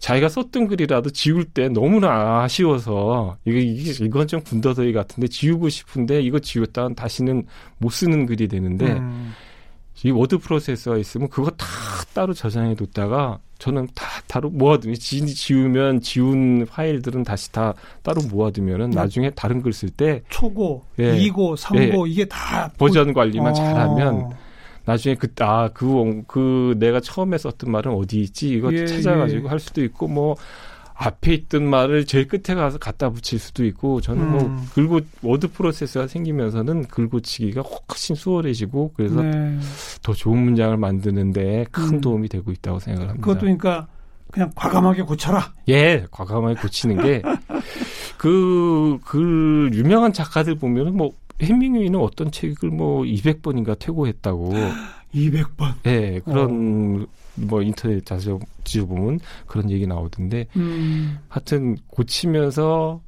자기가 0.00 0.30
썼던 0.30 0.66
글이라도 0.66 1.10
지울 1.10 1.44
때 1.44 1.68
너무나 1.68 2.42
아쉬워서 2.42 3.36
이게, 3.44 3.60
이건 3.60 4.26
좀 4.26 4.40
군더더기 4.40 4.94
같은데 4.94 5.28
지우고 5.28 5.68
싶은데 5.68 6.22
이거 6.22 6.38
지웠다간 6.38 6.94
다시는 6.94 7.44
못 7.76 7.90
쓰는 7.90 8.24
글이 8.24 8.48
되는데 8.48 8.92
음. 8.92 9.32
이 10.04 10.10
워드 10.10 10.38
프로세서가 10.38 10.96
있으면 10.98 11.28
그거 11.28 11.50
다 11.50 11.66
따로 12.14 12.32
저장해 12.32 12.74
뒀다가 12.74 13.38
저는 13.58 13.88
다 13.94 14.06
따로 14.26 14.48
모아두면 14.48 14.96
지, 14.96 15.26
지우면 15.26 16.00
지운 16.00 16.66
파일들은 16.66 17.24
다시 17.24 17.52
다 17.52 17.74
따로 18.02 18.22
모아두면은 18.22 18.90
네. 18.90 18.96
나중에 18.96 19.30
다른 19.30 19.60
글 19.60 19.72
쓸 19.72 19.90
때 19.90 20.22
초고, 20.30 20.84
예, 20.98 21.16
2고, 21.18 21.56
3고 21.56 22.06
예, 22.06 22.10
이게 22.10 22.24
다 22.24 22.72
버전 22.78 23.12
관리만 23.12 23.50
어. 23.50 23.54
잘하면 23.54 24.30
나중에 24.86 25.14
그, 25.14 25.28
아, 25.40 25.68
그, 25.74 26.22
그, 26.26 26.74
내가 26.78 27.00
처음에 27.00 27.36
썼던 27.36 27.70
말은 27.70 27.92
어디 27.92 28.20
있지? 28.22 28.48
이거 28.48 28.72
예, 28.72 28.86
찾아가지고 28.86 29.44
예. 29.44 29.48
할 29.48 29.60
수도 29.60 29.84
있고, 29.84 30.08
뭐, 30.08 30.36
앞에 31.02 31.32
있던 31.32 31.68
말을 31.68 32.04
제일 32.04 32.28
끝에 32.28 32.54
가서 32.54 32.76
갖다 32.76 33.08
붙일 33.08 33.38
수도 33.38 33.64
있고 33.64 34.02
저는 34.02 34.30
뭐 34.30 34.42
음. 34.42 34.48
뭐 34.50 34.64
글고 34.74 35.00
워드 35.22 35.52
프로세서가 35.52 36.06
생기면서는 36.06 36.88
글고치기가 36.88 37.62
훨씬 37.62 38.14
수월해지고 38.14 38.92
그래서 38.94 39.22
네. 39.22 39.58
더 40.02 40.12
좋은 40.12 40.36
문장을 40.36 40.76
만드는데 40.76 41.64
큰 41.70 41.94
음. 41.94 42.00
도움이 42.02 42.28
되고 42.28 42.52
있다고 42.52 42.80
생각을 42.80 43.08
합니다. 43.08 43.24
그것도 43.24 43.40
그러니까 43.40 43.88
그냥 44.30 44.52
과감하게 44.54 45.02
고쳐라. 45.02 45.54
예, 45.68 46.04
과감하게 46.10 46.60
고치는 46.60 47.02
게 47.02 47.22
그그 48.18 49.70
유명한 49.72 50.12
작가들 50.12 50.56
보면은 50.56 50.98
뭐 50.98 51.12
해밍웨이는 51.40 51.98
어떤 51.98 52.30
책을 52.30 52.68
뭐 52.68 53.04
200번인가 53.04 53.78
퇴고했다고. 53.78 54.52
200번. 55.14 55.74
예, 55.86 56.20
그런 56.24 57.02
어. 57.02 57.20
뭐 57.34 57.62
인터넷 57.62 58.04
자주 58.04 58.38
보면 58.86 59.18
그런 59.46 59.70
얘기 59.70 59.86
나오던데 59.86 60.46
음. 60.56 61.18
하여튼 61.28 61.76
고치면서 61.88 63.00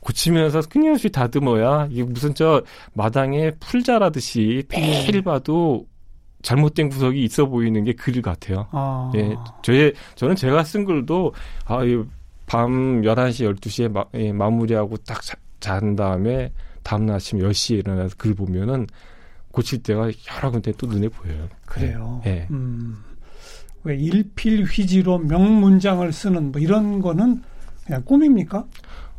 고치면서 0.00 0.60
끊임없이 0.68 1.08
다듬어야 1.10 1.88
이게 1.90 2.02
무슨 2.04 2.34
저 2.34 2.62
마당에 2.94 3.50
풀 3.60 3.82
자라듯이 3.82 4.62
매일 4.70 5.12
네. 5.12 5.20
봐도 5.22 5.86
잘못된 6.42 6.88
구석이 6.88 7.22
있어 7.24 7.46
보이는 7.46 7.82
게 7.84 7.92
글 7.92 8.22
같아요. 8.22 8.68
아. 8.70 9.10
예. 9.16 9.34
저의 9.62 9.92
저는 10.14 10.36
제가 10.36 10.62
쓴 10.64 10.84
글도 10.84 11.32
아, 11.66 11.80
밤 12.46 13.02
11시 13.02 13.54
12시에 13.56 13.90
마, 13.90 14.04
예, 14.14 14.32
마무리하고 14.32 14.96
딱잔 14.98 15.96
다음에 15.96 16.52
다음날 16.82 17.16
아침 17.16 17.40
10시에 17.40 17.78
일어나서 17.78 18.14
글 18.16 18.34
보면은 18.34 18.86
고칠 19.58 19.82
때가 19.82 20.08
여러 20.36 20.50
군데 20.52 20.72
또 20.78 20.86
눈에 20.86 21.08
보여요. 21.08 21.48
그래요. 21.66 22.22
예. 22.26 22.46
음. 22.50 22.96
왜 23.82 23.96
일필휘지로 23.96 25.18
명문장을 25.18 26.12
쓰는 26.12 26.52
뭐 26.52 26.60
이런 26.60 27.00
거는 27.00 27.42
그냥 27.84 28.02
꿈입니까? 28.04 28.64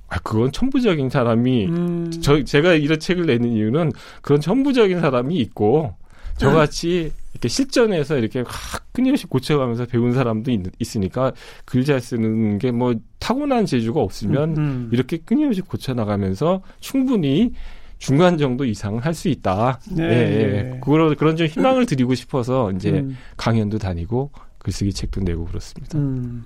아, 0.07 0.19
그건 0.19 0.51
천부적인 0.51 1.09
사람이, 1.09 1.65
음. 1.67 2.11
저, 2.21 2.41
제가 2.43 2.73
이런 2.73 2.99
책을 2.99 3.25
내는 3.25 3.51
이유는 3.51 3.91
그런 4.21 4.39
천부적인 4.39 5.01
사람이 5.01 5.35
있고, 5.37 5.93
저같이 6.37 7.11
이렇게 7.33 7.47
실전에서 7.49 8.17
이렇게 8.17 8.43
확 8.47 8.85
끊임없이 8.93 9.25
고쳐가면서 9.27 9.85
배운 9.87 10.13
사람도 10.13 10.51
있, 10.51 10.61
있으니까 10.79 11.33
글 11.65 11.83
잘 11.83 11.99
쓰는 11.99 12.57
게 12.59 12.71
뭐 12.71 12.95
타고난 13.19 13.65
재주가 13.65 13.99
없으면 13.99 14.49
음, 14.51 14.57
음. 14.57 14.89
이렇게 14.93 15.17
끊임없이 15.17 15.59
고쳐나가면서 15.61 16.61
충분히 16.79 17.51
중간 17.99 18.37
정도 18.37 18.65
이상은 18.65 18.99
할수 18.99 19.27
있다. 19.27 19.79
네. 19.91 20.03
예, 20.03 20.09
예. 20.09 20.79
그런, 20.81 21.15
그런 21.15 21.35
좀 21.35 21.47
희망을 21.47 21.85
드리고 21.85 22.15
싶어서 22.15 22.71
이제 22.71 22.91
음. 22.91 23.15
강연도 23.37 23.77
다니고 23.77 24.31
글쓰기 24.57 24.93
책도 24.93 25.21
내고 25.21 25.45
그렇습니다. 25.45 25.97
음, 25.97 26.45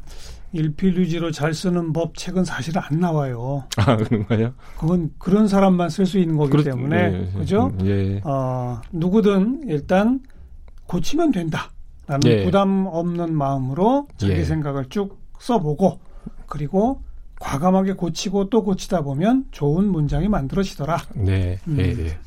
일필유지로 0.52 1.32
잘 1.32 1.54
쓰는 1.54 1.94
법 1.94 2.18
책은 2.18 2.44
사실 2.44 2.78
안 2.78 3.00
나와요. 3.00 3.64
아 3.78 3.96
그런가요? 3.96 4.54
그건 4.78 5.12
그런 5.20 5.48
사람만 5.48 5.90
쓸 5.90 6.06
수 6.06 6.18
있는 6.18 6.38
거기 6.38 6.52
그렇, 6.52 6.64
때문에 6.64 6.98
예, 6.98 7.20
예, 7.20 7.38
그죠? 7.38 7.72
예. 7.84 8.20
어, 8.24 8.82
누구든 8.92 9.64
일단 9.68 10.22
고치면 10.88 11.32
된다라는 11.32 12.22
예. 12.26 12.44
부담 12.46 12.88
없는 12.88 13.34
마음으로 13.34 14.08
자기 14.18 14.34
예. 14.34 14.44
생각을 14.44 14.86
쭉 14.90 15.20
써보고 15.40 16.00
그리고 16.48 17.02
과감하게 17.44 17.94
고치고 17.94 18.50
또 18.50 18.64
고치다 18.64 19.02
보면 19.02 19.46
좋은 19.52 19.86
문장이 19.86 20.30
만들어지더라. 20.30 20.98
네. 21.16 21.60
음. 21.68 21.78
예, 21.78 21.84
예. 22.06 22.18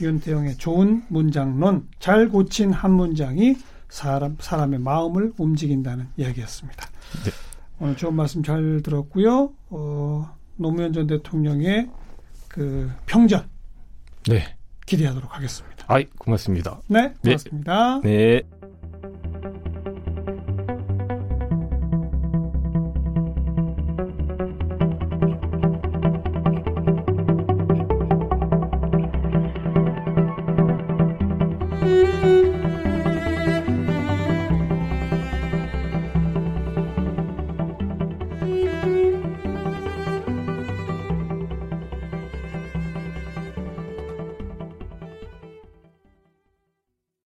윤태영의 0.00 0.58
좋은 0.58 1.02
문장론 1.08 1.88
잘 1.98 2.28
고친 2.28 2.72
한 2.72 2.92
문장이 2.92 3.56
사람 3.88 4.36
사람의 4.38 4.78
마음을 4.80 5.32
움직인다는 5.38 6.08
이야기였습니다. 6.18 6.86
네. 7.24 7.30
오늘 7.80 7.96
좋은 7.96 8.14
말씀 8.14 8.42
잘 8.42 8.82
들었고요. 8.84 9.50
어, 9.70 10.36
노무현 10.56 10.92
전 10.92 11.06
대통령의 11.06 11.88
그 12.48 12.90
평전. 13.06 13.48
네. 14.28 14.54
기대하도록 14.84 15.34
하겠습니다. 15.34 15.84
아이, 15.86 16.04
고맙습니다. 16.18 16.80
네, 16.88 17.14
고맙습니다. 17.22 18.00
네. 18.02 18.42
네. 18.42 18.57